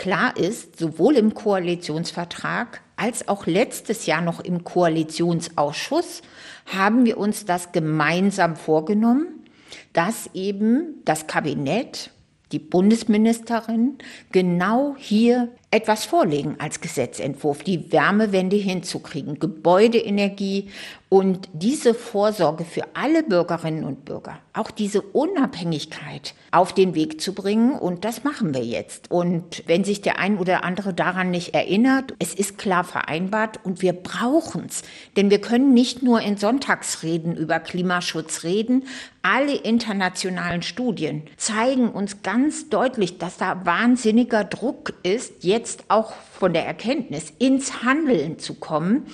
Klar 0.00 0.38
ist, 0.38 0.78
sowohl 0.78 1.16
im 1.16 1.34
Koalitionsvertrag 1.34 2.80
als 2.96 3.28
auch 3.28 3.44
letztes 3.44 4.06
Jahr 4.06 4.22
noch 4.22 4.40
im 4.40 4.64
Koalitionsausschuss 4.64 6.22
haben 6.64 7.04
wir 7.04 7.18
uns 7.18 7.44
das 7.44 7.72
gemeinsam 7.72 8.56
vorgenommen, 8.56 9.44
dass 9.92 10.30
eben 10.32 11.02
das 11.04 11.26
Kabinett, 11.26 12.12
die 12.50 12.58
Bundesministerin 12.58 13.98
genau 14.32 14.94
hier 14.96 15.50
etwas 15.70 16.04
vorlegen 16.04 16.56
als 16.58 16.80
Gesetzentwurf, 16.80 17.62
die 17.62 17.92
Wärmewende 17.92 18.56
hinzukriegen, 18.56 19.38
Gebäudeenergie 19.38 20.68
und 21.10 21.48
diese 21.52 21.92
Vorsorge 21.92 22.64
für 22.64 22.84
alle 22.94 23.24
Bürgerinnen 23.24 23.82
und 23.82 24.04
Bürger, 24.04 24.38
auch 24.52 24.70
diese 24.70 25.02
Unabhängigkeit 25.02 26.34
auf 26.52 26.72
den 26.72 26.94
Weg 26.94 27.20
zu 27.20 27.34
bringen. 27.34 27.72
Und 27.72 28.04
das 28.04 28.22
machen 28.22 28.54
wir 28.54 28.62
jetzt. 28.62 29.10
Und 29.10 29.64
wenn 29.66 29.82
sich 29.82 30.02
der 30.02 30.20
ein 30.20 30.38
oder 30.38 30.62
andere 30.62 30.94
daran 30.94 31.32
nicht 31.32 31.52
erinnert, 31.52 32.14
es 32.20 32.32
ist 32.32 32.58
klar 32.58 32.84
vereinbart 32.84 33.58
und 33.64 33.82
wir 33.82 33.92
brauchen 33.92 34.66
es. 34.68 34.82
Denn 35.16 35.30
wir 35.30 35.40
können 35.40 35.74
nicht 35.74 36.00
nur 36.04 36.20
in 36.20 36.36
Sonntagsreden 36.36 37.36
über 37.36 37.58
Klimaschutz 37.58 38.44
reden. 38.44 38.84
Alle 39.22 39.56
internationalen 39.56 40.62
Studien 40.62 41.24
zeigen 41.36 41.90
uns 41.90 42.22
ganz 42.22 42.68
deutlich, 42.68 43.18
dass 43.18 43.36
da 43.36 43.66
wahnsinniger 43.66 44.44
Druck 44.44 44.94
ist, 45.02 45.42
jetzt 45.42 45.59
auch 45.88 46.12
von 46.38 46.52
der 46.52 46.66
Erkenntnis 46.66 47.32
ins 47.38 47.82
Handeln 47.82 48.38
zu 48.38 48.54
kommen. 48.54 49.06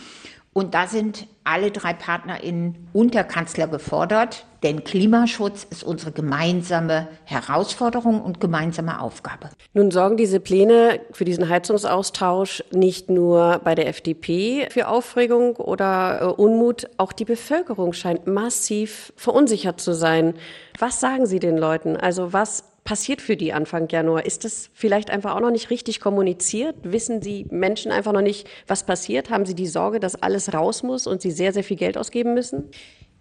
Und 0.52 0.72
da 0.72 0.86
sind 0.86 1.26
alle 1.44 1.70
drei 1.70 1.92
PartnerInnen 1.92 2.88
und 2.94 3.12
der 3.12 3.24
Kanzler 3.24 3.68
gefordert, 3.68 4.46
denn 4.62 4.84
Klimaschutz 4.84 5.64
ist 5.68 5.84
unsere 5.84 6.12
gemeinsame 6.12 7.08
Herausforderung 7.24 8.22
und 8.22 8.40
gemeinsame 8.40 9.02
Aufgabe. 9.02 9.50
Nun 9.74 9.90
sorgen 9.90 10.16
diese 10.16 10.40
Pläne 10.40 11.00
für 11.12 11.26
diesen 11.26 11.50
Heizungsaustausch 11.50 12.64
nicht 12.72 13.10
nur 13.10 13.60
bei 13.64 13.74
der 13.74 13.86
FDP 13.88 14.68
für 14.70 14.88
Aufregung 14.88 15.56
oder 15.56 16.22
äh, 16.22 16.24
Unmut, 16.24 16.88
auch 16.96 17.12
die 17.12 17.26
Bevölkerung 17.26 17.92
scheint 17.92 18.26
massiv 18.26 19.12
verunsichert 19.14 19.78
zu 19.78 19.92
sein. 19.92 20.34
Was 20.78 21.00
sagen 21.00 21.26
Sie 21.26 21.38
den 21.38 21.58
Leuten? 21.58 21.98
Also 21.98 22.32
was 22.32 22.64
passiert 22.86 23.20
für 23.20 23.36
die 23.36 23.52
Anfang 23.52 23.88
Januar? 23.90 24.24
Ist 24.24 24.44
das 24.44 24.70
vielleicht 24.72 25.10
einfach 25.10 25.34
auch 25.34 25.40
noch 25.40 25.50
nicht 25.50 25.68
richtig 25.68 26.00
kommuniziert? 26.00 26.76
Wissen 26.82 27.20
die 27.20 27.46
Menschen 27.50 27.92
einfach 27.92 28.12
noch 28.12 28.22
nicht, 28.22 28.48
was 28.66 28.86
passiert? 28.86 29.28
Haben 29.28 29.44
sie 29.44 29.54
die 29.54 29.66
Sorge, 29.66 30.00
dass 30.00 30.22
alles 30.22 30.54
raus 30.54 30.82
muss 30.82 31.06
und 31.06 31.20
sie 31.20 31.30
sehr, 31.30 31.52
sehr 31.52 31.64
viel 31.64 31.76
Geld 31.76 31.98
ausgeben 31.98 32.32
müssen? 32.32 32.70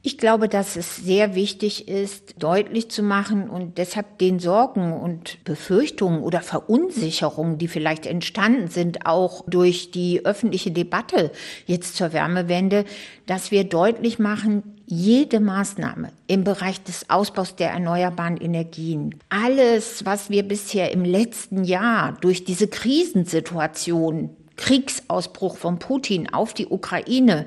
Ich 0.08 0.20
glaube, 0.20 0.48
dass 0.48 0.76
es 0.76 0.98
sehr 0.98 1.34
wichtig 1.34 1.88
ist, 1.88 2.36
deutlich 2.38 2.92
zu 2.92 3.02
machen 3.02 3.50
und 3.50 3.80
deshalb 3.80 4.20
den 4.20 4.38
Sorgen 4.38 4.94
und 4.94 5.44
Befürchtungen 5.46 6.22
oder 6.22 6.42
Verunsicherungen, 6.42 7.58
die 7.58 7.68
vielleicht 7.68 8.06
entstanden 8.06 8.68
sind, 8.68 9.08
auch 9.08 9.44
durch 9.48 9.90
die 9.90 10.24
öffentliche 10.24 10.70
Debatte 10.70 11.32
jetzt 11.66 11.96
zur 11.96 12.14
Wärmewende, 12.14 12.86
dass 13.26 13.50
wir 13.50 13.64
deutlich 13.64 14.20
machen, 14.20 14.75
jede 14.88 15.40
Maßnahme 15.40 16.12
im 16.28 16.44
Bereich 16.44 16.84
des 16.84 17.10
Ausbaus 17.10 17.56
der 17.56 17.72
erneuerbaren 17.72 18.38
Energien, 18.38 19.16
alles, 19.30 20.06
was 20.06 20.30
wir 20.30 20.44
bisher 20.44 20.92
im 20.92 21.04
letzten 21.04 21.64
Jahr 21.64 22.18
durch 22.22 22.44
diese 22.44 22.68
Krisensituation 22.68 24.30
Kriegsausbruch 24.58 25.58
von 25.58 25.80
Putin 25.80 26.32
auf 26.32 26.54
die 26.54 26.68
Ukraine 26.68 27.46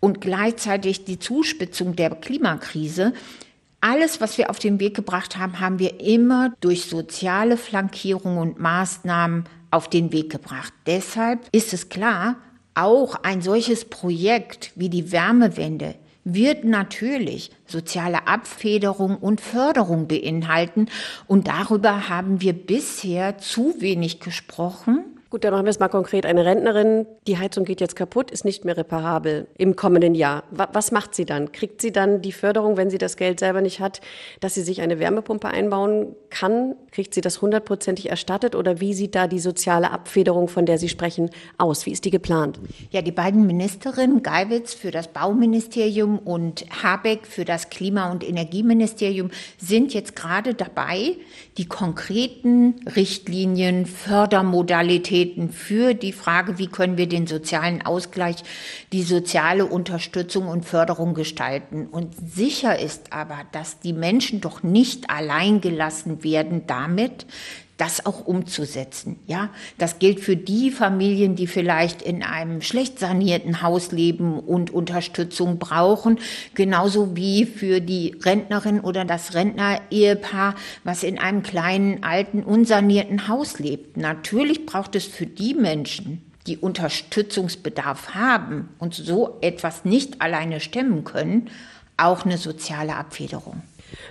und 0.00 0.20
gleichzeitig 0.20 1.04
die 1.04 1.18
Zuspitzung 1.18 1.96
der 1.96 2.10
Klimakrise. 2.10 3.12
Alles, 3.80 4.20
was 4.20 4.38
wir 4.38 4.50
auf 4.50 4.58
den 4.58 4.78
Weg 4.78 4.94
gebracht 4.94 5.38
haben, 5.38 5.60
haben 5.60 5.78
wir 5.78 6.00
immer 6.00 6.52
durch 6.60 6.86
soziale 6.86 7.56
Flankierung 7.56 8.38
und 8.38 8.60
Maßnahmen 8.60 9.44
auf 9.70 9.88
den 9.88 10.12
Weg 10.12 10.30
gebracht. 10.30 10.72
Deshalb 10.86 11.40
ist 11.52 11.72
es 11.72 11.88
klar, 11.88 12.36
auch 12.74 13.16
ein 13.22 13.42
solches 13.42 13.84
Projekt 13.84 14.72
wie 14.76 14.88
die 14.88 15.12
Wärmewende 15.12 15.94
wird 16.24 16.64
natürlich 16.64 17.50
soziale 17.66 18.26
Abfederung 18.26 19.16
und 19.16 19.40
Förderung 19.40 20.06
beinhalten. 20.06 20.86
Und 21.26 21.48
darüber 21.48 22.08
haben 22.08 22.40
wir 22.40 22.52
bisher 22.52 23.38
zu 23.38 23.74
wenig 23.80 24.20
gesprochen. 24.20 25.04
Gut, 25.32 25.44
dann 25.44 25.54
machen 25.54 25.64
wir 25.64 25.70
es 25.70 25.80
mal 25.80 25.88
konkret. 25.88 26.26
Eine 26.26 26.44
Rentnerin, 26.44 27.06
die 27.26 27.38
Heizung 27.38 27.64
geht 27.64 27.80
jetzt 27.80 27.96
kaputt, 27.96 28.30
ist 28.30 28.44
nicht 28.44 28.66
mehr 28.66 28.76
reparabel 28.76 29.46
im 29.56 29.76
kommenden 29.76 30.14
Jahr. 30.14 30.44
Was 30.50 30.92
macht 30.92 31.14
sie 31.14 31.24
dann? 31.24 31.52
Kriegt 31.52 31.80
sie 31.80 31.90
dann 31.90 32.20
die 32.20 32.32
Förderung, 32.32 32.76
wenn 32.76 32.90
sie 32.90 32.98
das 32.98 33.16
Geld 33.16 33.40
selber 33.40 33.62
nicht 33.62 33.80
hat, 33.80 34.02
dass 34.40 34.52
sie 34.52 34.60
sich 34.60 34.82
eine 34.82 34.98
Wärmepumpe 34.98 35.48
einbauen 35.48 36.14
kann? 36.28 36.74
Kriegt 36.92 37.14
sie 37.14 37.22
das 37.22 37.40
hundertprozentig 37.40 38.10
erstattet 38.10 38.54
oder 38.54 38.78
wie 38.78 38.92
sieht 38.92 39.14
da 39.14 39.26
die 39.26 39.38
soziale 39.38 39.92
Abfederung, 39.92 40.48
von 40.48 40.66
der 40.66 40.76
Sie 40.76 40.90
sprechen, 40.90 41.30
aus? 41.56 41.86
Wie 41.86 41.90
ist 41.90 42.04
die 42.04 42.10
geplant? 42.10 42.60
Ja, 42.90 43.00
die 43.00 43.12
beiden 43.12 43.46
Ministerinnen, 43.46 44.22
Geiwitz 44.22 44.74
für 44.74 44.90
das 44.90 45.08
Bauministerium 45.08 46.18
und 46.18 46.66
Habeck 46.82 47.26
für 47.26 47.46
das 47.46 47.70
Klima- 47.70 48.12
und 48.12 48.28
Energieministerium, 48.28 49.30
sind 49.56 49.94
jetzt 49.94 50.14
gerade 50.14 50.52
dabei, 50.52 51.16
die 51.56 51.64
konkreten 51.64 52.74
Richtlinien, 52.94 53.86
Fördermodalitäten, 53.86 55.50
für 55.50 55.94
die 55.94 56.12
Frage, 56.12 56.58
wie 56.58 56.66
können 56.66 56.98
wir 56.98 57.08
den 57.08 57.26
sozialen 57.26 57.80
Ausgleich, 57.80 58.36
die 58.92 59.02
soziale 59.02 59.64
Unterstützung 59.64 60.46
und 60.46 60.66
Förderung 60.66 61.14
gestalten. 61.14 61.86
Und 61.90 62.14
sicher 62.34 62.78
ist 62.78 63.14
aber, 63.14 63.38
dass 63.52 63.80
die 63.80 63.94
Menschen 63.94 64.42
doch 64.42 64.62
nicht 64.62 65.08
allein 65.08 65.62
gelassen 65.62 66.22
werden 66.22 66.66
damit, 66.82 67.26
das 67.82 68.06
auch 68.06 68.26
umzusetzen. 68.26 69.18
Ja, 69.26 69.50
das 69.76 69.98
gilt 69.98 70.20
für 70.20 70.36
die 70.36 70.70
Familien, 70.70 71.34
die 71.34 71.48
vielleicht 71.48 72.00
in 72.00 72.22
einem 72.22 72.60
schlecht 72.62 73.00
sanierten 73.00 73.60
Haus 73.60 73.90
leben 73.90 74.38
und 74.38 74.70
Unterstützung 74.70 75.58
brauchen, 75.58 76.20
genauso 76.54 77.16
wie 77.16 77.44
für 77.44 77.80
die 77.80 78.14
Rentnerin 78.22 78.80
oder 78.80 79.04
das 79.04 79.34
Rentner-Ehepaar, 79.34 80.54
was 80.84 81.02
in 81.02 81.18
einem 81.18 81.42
kleinen, 81.42 82.04
alten, 82.04 82.44
unsanierten 82.44 83.26
Haus 83.26 83.58
lebt. 83.58 83.96
Natürlich 83.96 84.64
braucht 84.64 84.94
es 84.94 85.06
für 85.06 85.26
die 85.26 85.54
Menschen, 85.54 86.22
die 86.46 86.58
Unterstützungsbedarf 86.58 88.14
haben 88.14 88.68
und 88.78 88.94
so 88.94 89.38
etwas 89.40 89.84
nicht 89.84 90.20
alleine 90.20 90.60
stemmen 90.60 91.02
können, 91.02 91.50
auch 91.96 92.24
eine 92.24 92.38
soziale 92.38 92.94
Abfederung. 92.94 93.62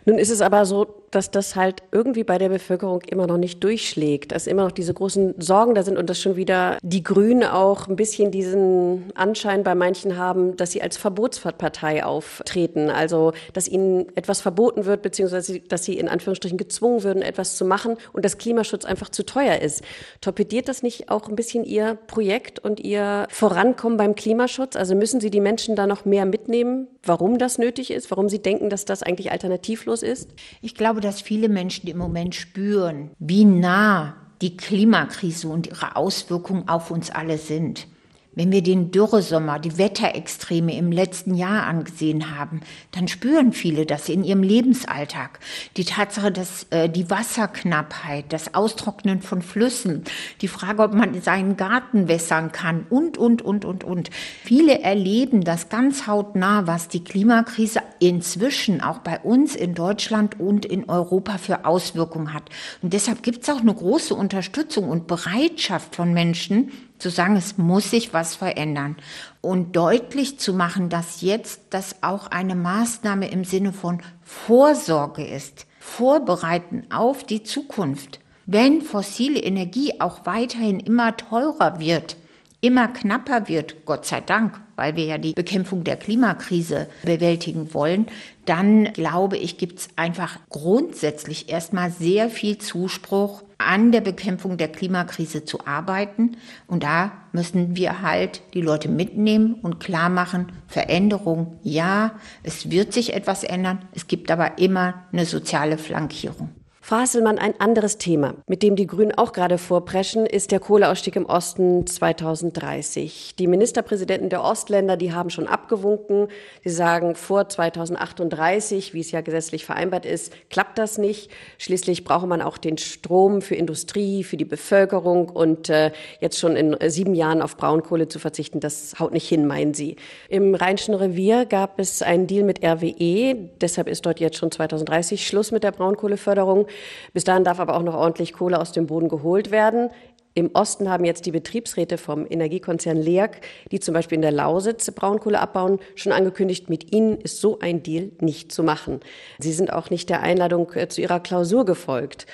Nun 0.06 0.17
ist 0.17 0.30
es 0.30 0.41
aber 0.41 0.65
so, 0.65 0.88
dass 1.12 1.30
das 1.30 1.56
halt 1.56 1.84
irgendwie 1.91 2.24
bei 2.24 2.38
der 2.38 2.50
Bevölkerung 2.50 3.02
immer 3.02 3.28
noch 3.28 3.38
nicht 3.38 3.63
durchschlägt, 3.63 4.32
dass 4.32 4.48
immer 4.48 4.63
noch 4.63 4.72
diese 4.72 4.94
großen 4.94 5.36
Sorgen 5.39 5.76
da 5.76 5.84
sind 5.84 5.98
und 5.98 6.10
dass 6.10 6.20
schon 6.20 6.38
wieder 6.38 6.78
die 6.82 7.04
Grünen 7.04 7.44
auch 7.44 7.88
ein 7.88 7.98
bisschen 7.98 8.32
diesen 8.32 9.12
Anschein 9.15 9.63
bei 9.63 9.76
manchen 9.76 10.17
haben, 10.17 10.56
dass 10.56 10.72
sie 10.72 10.82
als 10.82 10.98
Verbotspartei 10.98 12.04
auftreten, 12.04 12.89
also 12.89 13.34
dass 13.54 13.67
ihnen 13.67 14.08
etwas 14.15 14.41
verboten 14.41 14.86
wird, 14.86 15.02
beziehungsweise 15.02 15.60
dass 15.60 15.84
sie 15.84 15.98
in 15.98 16.08
Anführungsstrichen 16.08 16.58
gezwungen 16.58 17.04
würden, 17.04 17.22
etwas 17.22 17.58
zu 17.58 17.65
machen 17.65 17.98
und 18.13 18.24
dass 18.24 18.38
Klimaschutz 18.38 18.86
einfach 18.86 19.10
zu 19.10 19.26
teuer 19.26 19.60
ist. 19.60 19.84
Torpediert 20.22 20.70
das 20.70 20.82
nicht 20.82 21.10
auch 21.10 21.28
ein 21.28 21.36
bisschen 21.36 21.65
Ihr 21.65 21.98
Projekt 22.08 22.60
und 22.60 22.80
Ihr 22.80 23.28
Vorankommen 23.30 23.98
beim 23.98 24.15
Klimaschutz? 24.15 24.76
Also 24.76 24.96
müssen 24.96 25.20
Sie 25.20 25.30
die 25.30 25.41
Menschen 25.41 25.76
da 25.76 25.88
noch 25.88 26.06
mehr 26.06 26.26
mitnehmen, 26.26 26.88
warum 27.04 27.38
das 27.38 27.58
nötig 27.58 27.91
ist, 27.91 28.10
warum 28.12 28.30
Sie 28.30 28.39
denken, 28.39 28.70
dass 28.70 28.86
das 28.86 29.04
eigentlich 29.04 29.32
alternativlos 29.72 30.04
ist? 30.04 30.30
Ich 30.62 30.76
glaube, 30.76 30.92
glaube, 30.92 31.02
dass 31.02 31.22
viele 31.22 31.48
Menschen 31.48 31.88
im 31.88 31.98
Moment 31.98 32.36
spüren, 32.36 33.12
wie 33.20 33.46
nah 33.46 34.16
die 34.42 34.58
Klimakrise 34.58 35.48
und 35.48 35.68
ihre 35.68 35.96
Auswirkungen 35.96 36.68
auf 36.68 36.92
uns 36.92 37.12
alle 37.12 37.38
sind. 37.38 37.88
Wenn 38.34 38.54
wir 38.54 38.63
den 38.63 38.91
Dürresommer, 38.91 39.60
die 39.60 39.78
Wetterextreme 39.78 40.78
im 40.78 40.94
letzten 40.94 41.36
Jahr 41.36 41.67
angesehen 41.67 42.38
haben, 42.38 42.62
dann 42.91 43.10
spüren 43.10 43.52
viele 43.52 43.86
das 43.86 44.08
in 44.08 44.24
ihrem 44.24 44.41
Lebensalltag. 44.41 45.39
Die 45.76 45.84
Tatsache, 45.84 46.32
dass 46.32 46.65
äh, 46.70 46.88
die 46.88 47.10
Wasserknappheit, 47.10 48.32
das 48.32 48.54
Austrocknen 48.54 49.22
von 49.22 49.41
Flüssen, 49.41 50.06
die 50.39 50.48
Frage, 50.48 50.82
ob 50.82 50.94
man 50.94 51.22
seinen 51.22 51.58
Garten 51.58 52.08
wässern 52.08 52.54
kann 52.54 52.86
und, 52.89 53.17
und, 53.17 53.41
und, 53.41 53.65
und, 53.65 53.84
und. 53.84 54.10
Viele 54.46 54.80
erleben 54.80 55.44
das 55.44 55.67
ganz 55.67 56.08
hautnah, 56.08 56.65
was 56.67 56.88
die 56.88 57.04
Klimakrise 57.04 57.82
inzwischen 58.00 58.80
auch 58.80 59.00
bei 59.00 59.20
uns 59.20 59.58
in 59.58 59.76
Deutschland 59.76 60.39
und 60.39 60.65
in 60.65 60.88
Europa 60.88 61.38
für 61.38 61.65
Auswirkungen 61.65 62.34
hat. 62.34 62.44
Und 62.82 62.94
deshalb 62.94 63.24
gibt 63.24 63.44
es 63.44 63.50
auch 63.50 63.60
eine 63.60 63.76
große 63.76 64.15
Unterstützung 64.15 64.88
und 64.88 65.08
Bereitschaft 65.08 65.98
von 65.98 66.13
Menschen, 66.13 66.72
zu 67.02 67.10
sagen, 67.10 67.36
es 67.36 67.58
muss 67.58 67.90
sich 67.90 68.14
was 68.14 68.36
verändern 68.36 68.96
und 69.42 69.76
deutlich 69.76 70.40
zu 70.40 70.54
machen, 70.54 70.90
dass 70.90 71.22
jetzt 71.22 71.62
das 71.72 71.96
auch 72.02 72.28
eine 72.28 72.56
Maßnahme 72.56 73.30
im 73.30 73.44
Sinne 73.44 73.74
von 73.74 74.02
Vorsorge 74.22 75.26
ist, 75.26 75.66
vorbereiten 75.80 76.86
auf 76.92 77.24
die 77.24 77.44
Zukunft. 77.44 78.20
Wenn 78.46 78.82
fossile 78.82 79.40
Energie 79.40 80.00
auch 80.00 80.26
weiterhin 80.26 80.80
immer 80.80 81.18
teurer 81.18 81.80
wird, 81.80 82.18
immer 82.62 82.88
knapper 82.88 83.48
wird, 83.48 83.86
Gott 83.86 84.06
sei 84.06 84.22
Dank, 84.22 84.60
weil 84.82 84.96
wir 84.96 85.06
ja 85.06 85.20
die 85.20 85.34
Bekämpfung 85.34 85.84
der 85.84 85.96
Klimakrise 85.96 86.88
bewältigen 87.04 87.72
wollen, 87.76 88.08
dann 88.46 88.86
glaube 88.94 89.38
ich, 89.38 89.60
gibt 89.60 89.78
es 89.78 89.89
einfach 89.96 90.39
grundsätzlich 90.50 91.50
erstmal 91.50 91.91
sehr 91.91 92.32
viel 92.32 92.58
Zuspruch 92.58 93.44
an 93.60 93.91
der 93.91 94.02
Bekämpfung 94.02 94.58
der 94.58 94.70
Klimakrise 94.70 95.46
zu 95.46 95.67
arbeiten. 95.67 96.36
Und 96.65 96.82
da 96.82 97.12
müssen 97.32 97.76
wir 97.76 98.02
halt 98.02 98.41
die 98.56 98.62
Leute 98.62 98.89
mitnehmen 98.89 99.54
und 99.54 99.80
klar 99.80 100.10
machen, 100.10 100.52
Veränderung, 100.65 101.60
ja, 101.62 102.13
es 102.41 102.72
wird 102.72 102.91
sich 102.91 103.13
etwas 103.13 103.44
ändern, 103.44 103.86
es 103.94 104.08
gibt 104.08 104.32
aber 104.32 104.58
immer 104.58 105.04
eine 105.12 105.28
soziale 105.28 105.78
Flankierung. 105.78 106.50
Frau 106.84 106.96
Hasselmann, 106.96 107.38
ein 107.38 107.54
anderes 107.62 108.00
Thema, 108.00 108.34
mit 108.48 108.63
dem 108.63 108.76
die 108.76 108.88
Grünen 108.88 109.15
auch 109.15 109.34
gerade 109.34 109.60
vorpreschen, 109.60 110.26
ist 110.26 110.52
der 110.52 110.60
Kohleausstieg 110.60 111.15
im 111.15 111.28
Osten 111.28 111.86
2030. 111.86 113.36
Die 113.38 113.46
Ministerpräsidenten 113.46 114.30
der 114.30 114.44
Ostländer, 114.44 114.98
die 114.98 115.13
haben 115.13 115.30
schon 115.30 115.48
abgewunken. 115.48 116.28
Sie 116.63 116.72
sagen, 116.72 117.13
vor 117.13 117.48
2038, 117.48 118.96
wie 118.96 119.00
es 119.00 119.12
ja 119.12 119.22
gesetzlich 119.22 119.63
vereinbart 119.63 120.08
ist, 120.08 120.34
klappt 120.50 120.80
das 120.80 120.98
nicht. 120.98 121.30
Schließlich 121.60 122.04
brauche 122.04 122.26
man 122.26 122.41
auch 122.41 122.58
den 122.58 122.80
Strom 122.80 123.44
für 123.44 123.56
Industrie, 123.56 124.24
für 124.24 124.36
die 124.36 124.44
Bevölkerung 124.44 125.30
und 125.30 125.70
äh, 125.70 125.91
jetzt 126.20 126.39
schon 126.39 126.56
in 126.56 126.76
sieben 126.89 127.13
Jahren 127.13 127.44
auf 127.44 127.58
Braunkohle 127.58 128.08
zu 128.08 128.17
verzichten, 128.17 128.60
das 128.60 128.96
haut 129.00 129.13
nicht 129.13 129.30
hin, 129.30 129.46
meinen 129.46 129.76
Sie. 129.76 129.98
Im 130.30 130.56
Rheinischen 130.56 130.96
Revier 130.96 131.46
gab 131.46 131.80
es 131.80 132.02
einen 132.02 132.26
Deal 132.26 132.44
mit 132.44 132.65
RWE, 132.65 133.36
deshalb 133.62 133.88
ist 133.88 134.04
dort 134.08 134.20
jetzt 134.20 134.38
schon 134.38 134.50
2030 134.50 135.28
Schluss 135.28 135.52
mit 135.52 135.63
der 135.63 135.72
Braunkohleförderung. 135.72 136.65
Bis 137.14 137.24
dahin 137.24 137.44
darf 137.44 137.60
aber 137.60 137.76
auch 137.76 137.84
noch 137.84 137.96
ordentlich 137.96 138.34
Kohle 138.34 138.60
aus 138.60 138.72
dem 138.72 138.88
Boden 138.88 139.10
geholt 139.10 139.52
werden. 139.52 139.90
Im 140.34 140.52
Osten 140.54 140.90
haben 140.90 141.04
jetzt 141.04 141.26
die 141.26 141.32
Betriebsräte 141.32 141.98
vom 141.98 142.26
Energiekonzern 142.30 142.96
LEAG, 142.96 143.42
die 143.72 143.82
zum 143.82 143.94
Beispiel 143.94 144.16
in 144.16 144.22
der 144.22 144.32
Lausitz 144.32 144.90
Braunkohle 144.92 145.40
abbauen, 145.40 145.80
schon 145.96 146.14
angekündigt, 146.14 146.70
mit 146.70 146.94
ihnen 146.94 147.20
ist 147.20 147.42
so 147.42 147.60
ein 147.60 147.84
Deal 147.84 148.12
nicht 148.22 148.52
zu 148.52 148.64
machen. 148.64 149.02
Sie 149.40 149.52
sind 149.52 149.74
auch 149.74 149.90
nicht 149.90 150.10
der 150.10 150.22
Einladung 150.22 150.72
äh, 150.74 150.88
zu 150.88 151.02
ihrer 151.02 151.20
Klausur 151.20 151.66
gefolgt. 151.66 152.28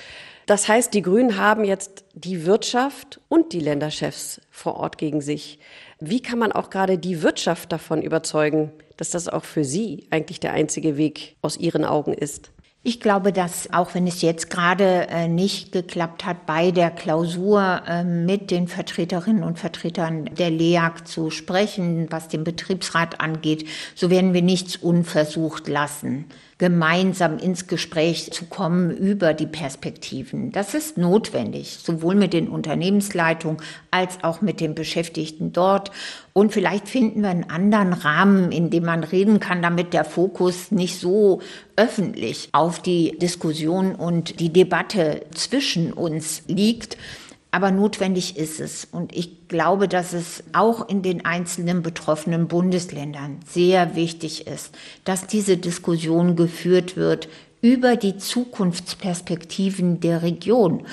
Das 0.46 0.68
heißt, 0.68 0.94
die 0.94 1.02
Grünen 1.02 1.36
haben 1.36 1.64
jetzt 1.64 2.04
die 2.14 2.46
Wirtschaft 2.46 3.20
und 3.28 3.52
die 3.52 3.60
Länderchefs 3.60 4.40
vor 4.50 4.76
Ort 4.76 4.96
gegen 4.96 5.20
sich. 5.20 5.58
Wie 5.98 6.22
kann 6.22 6.38
man 6.38 6.52
auch 6.52 6.70
gerade 6.70 6.98
die 6.98 7.22
Wirtschaft 7.22 7.72
davon 7.72 8.00
überzeugen, 8.00 8.72
dass 8.96 9.10
das 9.10 9.28
auch 9.28 9.44
für 9.44 9.64
sie 9.64 10.06
eigentlich 10.10 10.40
der 10.40 10.52
einzige 10.52 10.96
Weg 10.96 11.36
aus 11.42 11.56
ihren 11.56 11.84
Augen 11.84 12.14
ist? 12.14 12.52
Ich 12.84 13.00
glaube, 13.00 13.32
dass 13.32 13.72
auch 13.72 13.94
wenn 13.94 14.06
es 14.06 14.22
jetzt 14.22 14.50
gerade 14.50 15.08
äh, 15.08 15.26
nicht 15.26 15.72
geklappt 15.72 16.24
hat, 16.24 16.46
bei 16.46 16.70
der 16.70 16.90
Klausur 16.90 17.82
äh, 17.86 18.04
mit 18.04 18.50
den 18.50 18.68
Vertreterinnen 18.68 19.42
und 19.42 19.58
Vertretern 19.58 20.26
der 20.36 20.50
LEAG 20.50 21.04
zu 21.04 21.30
sprechen, 21.30 22.06
was 22.10 22.28
den 22.28 22.44
Betriebsrat 22.44 23.20
angeht, 23.20 23.66
so 23.94 24.10
werden 24.10 24.32
wir 24.32 24.42
nichts 24.42 24.76
unversucht 24.76 25.66
lassen 25.66 26.26
gemeinsam 26.58 27.38
ins 27.38 27.68
Gespräch 27.68 28.32
zu 28.32 28.44
kommen 28.46 28.90
über 28.90 29.32
die 29.32 29.46
Perspektiven. 29.46 30.50
Das 30.50 30.74
ist 30.74 30.98
notwendig, 30.98 31.78
sowohl 31.80 32.16
mit 32.16 32.32
den 32.32 32.48
Unternehmensleitungen 32.48 33.58
als 33.92 34.18
auch 34.24 34.40
mit 34.40 34.60
den 34.60 34.74
Beschäftigten 34.74 35.52
dort. 35.52 35.92
Und 36.32 36.52
vielleicht 36.52 36.88
finden 36.88 37.22
wir 37.22 37.30
einen 37.30 37.48
anderen 37.48 37.92
Rahmen, 37.92 38.50
in 38.50 38.70
dem 38.70 38.84
man 38.84 39.04
reden 39.04 39.38
kann, 39.38 39.62
damit 39.62 39.92
der 39.92 40.04
Fokus 40.04 40.72
nicht 40.72 40.98
so 40.98 41.40
öffentlich 41.76 42.48
auf 42.50 42.82
die 42.82 43.16
Diskussion 43.18 43.94
und 43.94 44.40
die 44.40 44.52
Debatte 44.52 45.22
zwischen 45.34 45.92
uns 45.92 46.42
liegt. 46.48 46.96
Aber 47.50 47.70
notwendig 47.70 48.36
ist 48.36 48.60
es. 48.60 48.86
Und 48.90 49.16
ich 49.16 49.48
glaube, 49.48 49.88
dass 49.88 50.12
es 50.12 50.44
auch 50.52 50.88
in 50.88 51.02
den 51.02 51.24
einzelnen 51.24 51.82
betroffenen 51.82 52.46
Bundesländern 52.46 53.40
sehr 53.46 53.96
wichtig 53.96 54.46
ist, 54.46 54.74
dass 55.04 55.26
diese 55.26 55.56
Diskussion 55.56 56.36
geführt 56.36 56.96
wird 56.96 57.28
über 57.62 57.96
die 57.96 58.18
Zukunftsperspektiven 58.18 60.00
der 60.00 60.22
Region. 60.22 60.86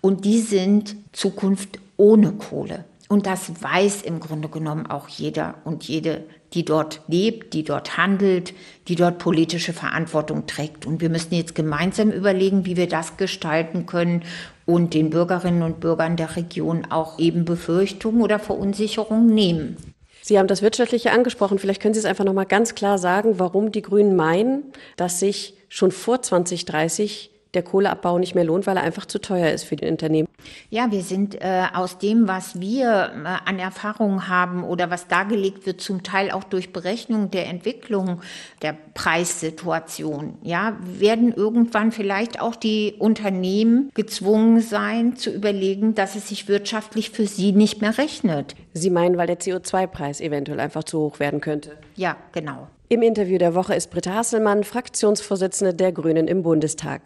Und 0.00 0.24
die 0.24 0.40
sind 0.40 0.96
Zukunft 1.12 1.78
ohne 1.96 2.32
Kohle. 2.32 2.84
Und 3.08 3.26
das 3.26 3.62
weiß 3.62 4.02
im 4.02 4.20
Grunde 4.20 4.48
genommen 4.48 4.86
auch 4.86 5.06
jeder 5.08 5.56
und 5.64 5.84
jede, 5.84 6.24
die 6.54 6.64
dort 6.64 7.02
lebt, 7.08 7.52
die 7.52 7.62
dort 7.62 7.98
handelt, 7.98 8.54
die 8.88 8.94
dort 8.94 9.18
politische 9.18 9.74
Verantwortung 9.74 10.46
trägt. 10.46 10.86
Und 10.86 11.00
wir 11.00 11.10
müssen 11.10 11.34
jetzt 11.34 11.54
gemeinsam 11.54 12.10
überlegen, 12.10 12.64
wie 12.64 12.76
wir 12.76 12.88
das 12.88 13.18
gestalten 13.18 13.84
können 13.84 14.22
und 14.66 14.94
den 14.94 15.10
Bürgerinnen 15.10 15.62
und 15.62 15.80
Bürgern 15.80 16.16
der 16.16 16.36
Region 16.36 16.86
auch 16.90 17.18
eben 17.18 17.44
Befürchtungen 17.44 18.22
oder 18.22 18.38
Verunsicherungen 18.38 19.26
nehmen. 19.26 19.76
Sie 20.22 20.38
haben 20.38 20.46
das 20.46 20.62
Wirtschaftliche 20.62 21.10
angesprochen. 21.10 21.58
Vielleicht 21.58 21.82
können 21.82 21.94
Sie 21.94 22.00
es 22.00 22.06
einfach 22.06 22.24
noch 22.24 22.32
mal 22.32 22.44
ganz 22.44 22.76
klar 22.76 22.96
sagen, 22.98 23.38
warum 23.38 23.72
die 23.72 23.82
Grünen 23.82 24.14
meinen, 24.14 24.62
dass 24.96 25.18
sich 25.18 25.54
schon 25.68 25.90
vor 25.90 26.22
2030 26.22 27.31
der 27.54 27.62
Kohleabbau 27.62 28.18
nicht 28.18 28.34
mehr 28.34 28.44
lohnt, 28.44 28.66
weil 28.66 28.76
er 28.76 28.82
einfach 28.82 29.06
zu 29.06 29.20
teuer 29.20 29.50
ist 29.50 29.64
für 29.64 29.76
die 29.76 29.86
Unternehmen. 29.86 30.28
Ja, 30.70 30.90
wir 30.90 31.02
sind 31.02 31.34
äh, 31.40 31.64
aus 31.74 31.98
dem, 31.98 32.26
was 32.26 32.60
wir 32.60 33.12
äh, 33.24 33.48
an 33.48 33.58
Erfahrungen 33.58 34.28
haben 34.28 34.64
oder 34.64 34.90
was 34.90 35.06
dargelegt 35.06 35.66
wird, 35.66 35.80
zum 35.80 36.02
Teil 36.02 36.30
auch 36.30 36.44
durch 36.44 36.72
Berechnung 36.72 37.30
der 37.30 37.46
Entwicklung 37.48 38.20
der 38.62 38.76
Preissituation, 38.94 40.38
ja, 40.42 40.76
werden 40.82 41.32
irgendwann 41.32 41.92
vielleicht 41.92 42.40
auch 42.40 42.56
die 42.56 42.94
Unternehmen 42.98 43.90
gezwungen 43.94 44.60
sein, 44.60 45.16
zu 45.16 45.30
überlegen, 45.30 45.94
dass 45.94 46.16
es 46.16 46.28
sich 46.28 46.48
wirtschaftlich 46.48 47.10
für 47.10 47.26
sie 47.26 47.52
nicht 47.52 47.80
mehr 47.80 47.98
rechnet. 47.98 48.54
Sie 48.72 48.90
meinen, 48.90 49.16
weil 49.16 49.26
der 49.26 49.38
CO2-Preis 49.38 50.20
eventuell 50.20 50.60
einfach 50.60 50.84
zu 50.84 51.00
hoch 51.00 51.20
werden 51.20 51.40
könnte? 51.40 51.76
Ja, 51.96 52.16
genau. 52.32 52.68
Im 52.92 53.00
Interview 53.00 53.38
der 53.38 53.54
Woche 53.54 53.74
ist 53.74 53.88
Britta 53.88 54.12
Hasselmann, 54.12 54.64
Fraktionsvorsitzende 54.64 55.72
der 55.72 55.92
Grünen 55.92 56.28
im 56.28 56.42
Bundestag. 56.42 57.00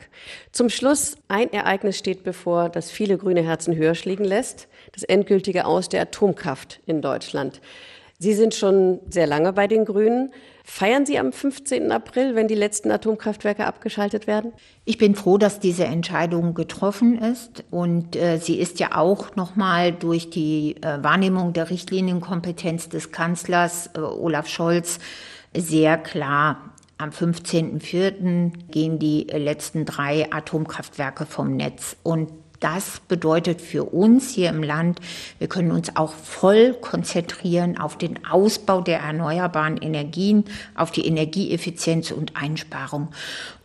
Zum 0.51 0.69
Schluss, 0.69 1.17
ein 1.29 1.53
Ereignis 1.53 1.97
steht 1.97 2.25
bevor, 2.25 2.71
das 2.71 2.91
viele 2.91 3.17
grüne 3.17 3.45
Herzen 3.45 3.77
höher 3.77 3.95
schlägen 3.95 4.25
lässt. 4.25 4.67
Das 4.91 5.05
endgültige 5.05 5.65
Aus 5.65 5.89
der 5.89 6.03
Atomkraft 6.03 6.81
in 6.87 7.03
Deutschland. 7.03 7.61
Sie 8.19 8.35
sind 8.35 8.53
schon 8.57 8.99
sehr 9.11 9.29
lange 9.29 9.53
bei 9.53 9.69
den 9.69 9.85
Grünen. 9.85 10.33
Feiern 10.65 11.07
Sie 11.07 11.21
am 11.21 11.33
15. 11.33 11.93
April, 11.93 12.35
wenn 12.35 12.49
die 12.49 12.57
letzten 12.57 12.91
Atomkraftwerke 12.91 13.65
abgeschaltet 13.65 14.27
werden? 14.27 14.53
Ich 14.87 14.99
bin 14.99 15.15
froh, 15.15 15.39
dass 15.39 15.61
diese 15.61 15.85
Entscheidung 15.85 16.55
getroffen 16.55 17.17
ist 17.17 17.63
und 17.71 18.17
äh, 18.17 18.39
sie 18.39 18.59
ist 18.59 18.81
ja 18.81 18.97
auch 18.97 19.37
nochmal 19.37 19.93
durch 19.93 20.31
die 20.31 20.75
äh, 20.83 21.05
Wahrnehmung 21.05 21.53
der 21.53 21.71
Richtlinienkompetenz 21.71 22.89
des 22.89 23.13
Kanzlers 23.13 23.91
äh, 23.95 24.01
Olaf 24.01 24.49
Scholz 24.49 24.99
sehr 25.55 25.99
klar. 25.99 26.73
Am 26.99 27.11
15.04. 27.11 28.53
gehen 28.71 28.99
die 28.99 29.25
letzten 29.25 29.85
drei 29.85 30.33
Atomkraftwerke 30.33 31.27
vom 31.27 31.55
Netz. 31.55 31.97
Und 32.03 32.31
das 32.61 33.01
bedeutet 33.07 33.61
für 33.61 33.85
uns 33.85 34.31
hier 34.31 34.49
im 34.49 34.63
Land, 34.63 35.01
wir 35.39 35.49
können 35.49 35.73
uns 35.73 35.95
auch 35.95 36.13
voll 36.13 36.75
konzentrieren 36.75 37.77
auf 37.79 37.99
den 37.99 38.25
Ausbau 38.25 38.81
der 38.81 39.01
erneuerbaren 39.01 39.77
Energien, 39.77 40.45
auf 40.75 40.91
die 40.91 41.07
Energieeffizienz 41.07 42.11
und 42.13 42.37
Einsparung. 42.37 43.09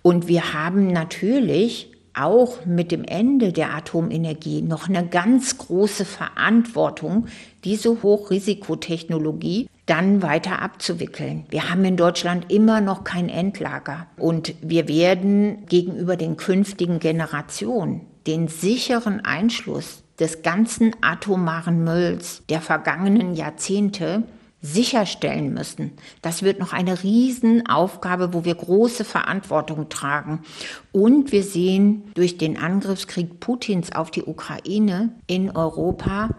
Und 0.02 0.28
wir 0.28 0.54
haben 0.54 0.88
natürlich 0.88 1.92
auch 2.14 2.66
mit 2.66 2.92
dem 2.92 3.06
Ende 3.06 3.54
der 3.54 3.74
Atomenergie 3.74 4.62
noch 4.62 4.90
eine 4.90 5.08
ganz 5.08 5.58
große 5.58 6.04
Verantwortung, 6.04 7.28
diese 7.64 8.04
Hochrisikotechnologie 8.04 9.70
dann 9.86 10.22
weiter 10.22 10.62
abzuwickeln. 10.62 11.46
Wir 11.50 11.70
haben 11.70 11.84
in 11.86 11.98
Deutschland 11.98 12.52
immer 12.52 12.82
noch 12.82 13.04
kein 13.04 13.30
Endlager 13.30 14.08
und 14.18 14.54
wir 14.62 14.88
werden 14.88 15.66
gegenüber 15.66 16.16
den 16.16 16.38
künftigen 16.38 17.00
Generationen 17.00 18.08
den 18.28 18.48
sicheren 18.48 19.24
Einschluss 19.26 20.04
des 20.20 20.44
ganzen 20.44 20.96
atomaren 21.02 21.84
Mülls 21.84 22.44
der 22.50 22.62
vergangenen 22.62 23.34
Jahrzehnte 23.36 24.24
sicherstellen 24.62 25.54
müssen. 25.56 25.94
Das 26.22 26.44
wird 26.44 26.60
noch 26.60 26.72
eine 26.72 27.02
Riesenaufgabe, 27.02 28.32
wo 28.32 28.46
wir 28.46 28.54
große 28.54 29.04
Verantwortung 29.04 29.90
tragen. 29.90 30.42
Und 30.92 31.32
wir 31.32 31.42
sehen 31.42 32.04
durch 32.14 32.38
den 32.38 32.58
Angriffskrieg 32.58 33.40
Putins 33.40 33.92
auf 33.92 34.12
die 34.12 34.22
Ukraine 34.22 35.14
in 35.26 35.50
Europa, 35.50 36.30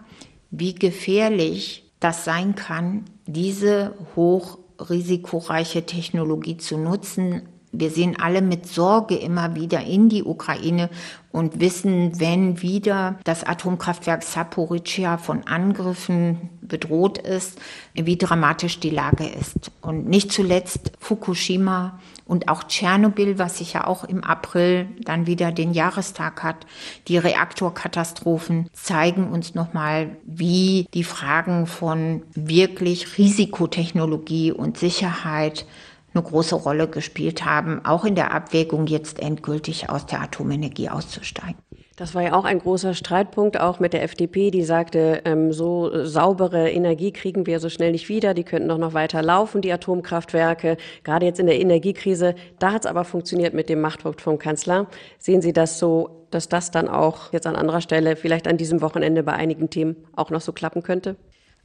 wie 0.51 0.73
gefährlich 0.73 1.91
das 1.99 2.23
sein 2.23 2.55
kann, 2.55 3.03
diese 3.25 3.93
hochrisikoreiche 4.15 5.85
Technologie 5.85 6.57
zu 6.57 6.77
nutzen. 6.77 7.43
Wir 7.75 7.89
sehen 7.89 8.15
alle 8.19 8.43
mit 8.43 8.67
Sorge 8.67 9.15
immer 9.15 9.55
wieder 9.55 9.83
in 9.83 10.07
die 10.07 10.23
Ukraine 10.23 10.91
und 11.31 11.59
wissen, 11.59 12.19
wenn 12.19 12.61
wieder 12.61 13.15
das 13.23 13.43
Atomkraftwerk 13.43 14.21
Saporischia 14.21 15.17
von 15.17 15.47
Angriffen 15.47 16.51
bedroht 16.61 17.17
ist, 17.17 17.59
wie 17.95 18.15
dramatisch 18.15 18.79
die 18.79 18.91
Lage 18.91 19.25
ist. 19.25 19.71
Und 19.81 20.07
nicht 20.07 20.31
zuletzt 20.31 20.91
Fukushima 20.99 21.99
und 22.27 22.47
auch 22.47 22.63
Tschernobyl, 22.63 23.39
was 23.39 23.57
sich 23.57 23.73
ja 23.73 23.87
auch 23.87 24.03
im 24.03 24.23
April 24.23 24.87
dann 25.03 25.25
wieder 25.25 25.51
den 25.51 25.73
Jahrestag 25.73 26.43
hat. 26.43 26.67
Die 27.07 27.17
Reaktorkatastrophen 27.17 28.69
zeigen 28.71 29.29
uns 29.29 29.55
nochmal, 29.55 30.17
wie 30.25 30.87
die 30.93 31.03
Fragen 31.03 31.65
von 31.65 32.21
wirklich 32.35 33.17
Risikotechnologie 33.17 34.51
und 34.51 34.77
Sicherheit 34.77 35.65
eine 36.13 36.23
große 36.23 36.55
Rolle 36.55 36.87
gespielt 36.87 37.45
haben, 37.45 37.83
auch 37.85 38.05
in 38.05 38.15
der 38.15 38.31
Abwägung 38.33 38.87
jetzt 38.87 39.19
endgültig 39.19 39.89
aus 39.89 40.05
der 40.05 40.21
Atomenergie 40.21 40.89
auszusteigen. 40.89 41.57
Das 41.95 42.15
war 42.15 42.23
ja 42.23 42.33
auch 42.33 42.45
ein 42.45 42.57
großer 42.57 42.95
Streitpunkt, 42.95 43.59
auch 43.59 43.79
mit 43.79 43.93
der 43.93 44.01
FDP, 44.01 44.49
die 44.49 44.63
sagte, 44.63 45.21
ähm, 45.25 45.53
so 45.53 46.05
saubere 46.05 46.71
Energie 46.71 47.11
kriegen 47.11 47.45
wir 47.45 47.59
so 47.59 47.69
schnell 47.69 47.91
nicht 47.91 48.09
wieder, 48.09 48.33
die 48.33 48.43
könnten 48.43 48.67
doch 48.69 48.79
noch 48.79 48.95
weiter 48.95 49.21
laufen, 49.21 49.61
die 49.61 49.71
Atomkraftwerke, 49.71 50.77
gerade 51.03 51.27
jetzt 51.27 51.39
in 51.39 51.45
der 51.45 51.59
Energiekrise. 51.59 52.33
Da 52.57 52.71
hat 52.71 52.85
es 52.85 52.89
aber 52.89 53.03
funktioniert 53.03 53.53
mit 53.53 53.69
dem 53.69 53.79
Machtwort 53.79 54.21
vom 54.21 54.39
Kanzler. 54.39 54.87
Sehen 55.19 55.43
Sie 55.43 55.53
das 55.53 55.77
so, 55.77 56.25
dass 56.31 56.49
das 56.49 56.71
dann 56.71 56.87
auch 56.87 57.31
jetzt 57.31 57.45
an 57.45 57.55
anderer 57.55 57.81
Stelle, 57.81 58.15
vielleicht 58.15 58.47
an 58.47 58.57
diesem 58.57 58.81
Wochenende 58.81 59.21
bei 59.21 59.33
einigen 59.33 59.69
Themen 59.69 59.95
auch 60.15 60.31
noch 60.31 60.41
so 60.41 60.51
klappen 60.51 60.81
könnte? 60.81 61.15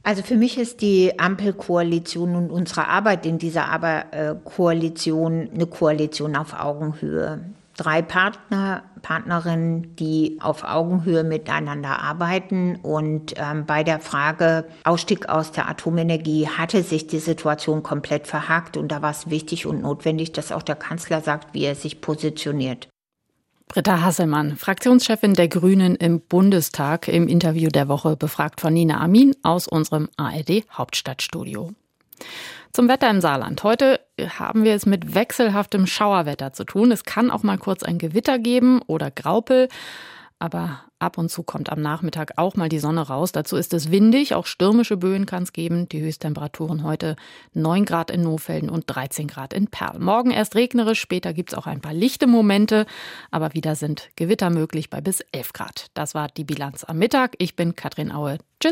Also 0.03 0.23
für 0.23 0.37
mich 0.37 0.57
ist 0.57 0.81
die 0.81 1.19
Ampelkoalition 1.19 2.35
und 2.35 2.51
unsere 2.51 2.87
Arbeit 2.87 3.25
in 3.25 3.37
dieser 3.37 3.67
Koalition 4.43 5.49
eine 5.53 5.67
Koalition 5.67 6.35
auf 6.35 6.53
Augenhöhe. 6.53 7.41
Drei 7.75 8.01
Partner, 8.01 8.83
Partnerinnen, 9.01 9.95
die 9.95 10.37
auf 10.41 10.65
Augenhöhe 10.65 11.23
miteinander 11.23 12.01
arbeiten. 12.01 12.75
Und 12.75 13.35
ähm, 13.37 13.65
bei 13.65 13.85
der 13.85 14.01
Frage 14.01 14.65
Ausstieg 14.83 15.29
aus 15.29 15.53
der 15.53 15.69
Atomenergie 15.69 16.49
hatte 16.49 16.83
sich 16.83 17.07
die 17.07 17.19
Situation 17.19 17.81
komplett 17.81 18.27
verhakt. 18.27 18.75
Und 18.75 18.91
da 18.91 19.01
war 19.01 19.11
es 19.11 19.29
wichtig 19.29 19.65
und 19.65 19.81
notwendig, 19.81 20.33
dass 20.33 20.51
auch 20.51 20.63
der 20.63 20.75
Kanzler 20.75 21.21
sagt, 21.21 21.53
wie 21.53 21.63
er 21.63 21.75
sich 21.75 22.01
positioniert. 22.01 22.88
Britta 23.71 24.01
Hasselmann, 24.01 24.57
Fraktionschefin 24.57 25.35
der 25.35 25.47
Grünen 25.47 25.95
im 25.95 26.21
Bundestag, 26.21 27.07
im 27.07 27.27
Interview 27.27 27.69
der 27.69 27.87
Woche 27.87 28.15
befragt 28.15 28.61
von 28.61 28.73
Nina 28.73 28.99
Amin 28.99 29.35
aus 29.43 29.67
unserem 29.67 30.09
ARD 30.17 30.63
Hauptstadtstudio. 30.73 31.69
Zum 32.73 32.87
Wetter 32.87 33.11
im 33.11 33.21
Saarland. 33.21 33.61
Heute 33.61 33.99
haben 34.39 34.63
wir 34.63 34.73
es 34.73 34.87
mit 34.87 35.13
wechselhaftem 35.13 35.85
Schauerwetter 35.85 36.51
zu 36.51 36.63
tun. 36.63 36.91
Es 36.91 37.03
kann 37.03 37.29
auch 37.29 37.43
mal 37.43 37.59
kurz 37.59 37.83
ein 37.83 37.99
Gewitter 37.99 38.39
geben 38.39 38.81
oder 38.87 39.11
Graupel 39.11 39.67
aber 40.39 40.83
ab 40.99 41.17
und 41.17 41.29
zu 41.29 41.43
kommt 41.43 41.69
am 41.69 41.81
Nachmittag 41.81 42.33
auch 42.37 42.55
mal 42.55 42.69
die 42.69 42.79
Sonne 42.79 43.01
raus. 43.01 43.31
Dazu 43.31 43.57
ist 43.57 43.73
es 43.73 43.91
windig, 43.91 44.33
auch 44.33 44.45
stürmische 44.45 44.97
Böen 44.97 45.25
kann 45.25 45.43
es 45.43 45.53
geben. 45.53 45.87
Die 45.89 46.01
Höchsttemperaturen 46.01 46.83
heute 46.83 47.17
9 47.53 47.85
Grad 47.85 48.09
in 48.09 48.23
Nofelden 48.23 48.69
und 48.69 48.85
13 48.87 49.27
Grad 49.27 49.53
in 49.53 49.67
Perl. 49.67 49.99
Morgen 49.99 50.31
erst 50.31 50.55
regnerisch, 50.55 50.99
später 50.99 51.33
gibt 51.33 51.51
es 51.51 51.57
auch 51.57 51.67
ein 51.67 51.81
paar 51.81 51.93
lichte 51.93 52.27
Momente, 52.27 52.85
aber 53.31 53.53
wieder 53.53 53.75
sind 53.75 54.09
Gewitter 54.15 54.49
möglich 54.49 54.89
bei 54.89 55.01
bis 55.01 55.19
11 55.31 55.53
Grad. 55.53 55.87
Das 55.93 56.15
war 56.15 56.29
die 56.29 56.45
Bilanz 56.45 56.83
am 56.85 56.97
Mittag. 56.97 57.35
Ich 57.37 57.55
bin 57.55 57.75
Katrin 57.75 58.11
Aue. 58.11 58.37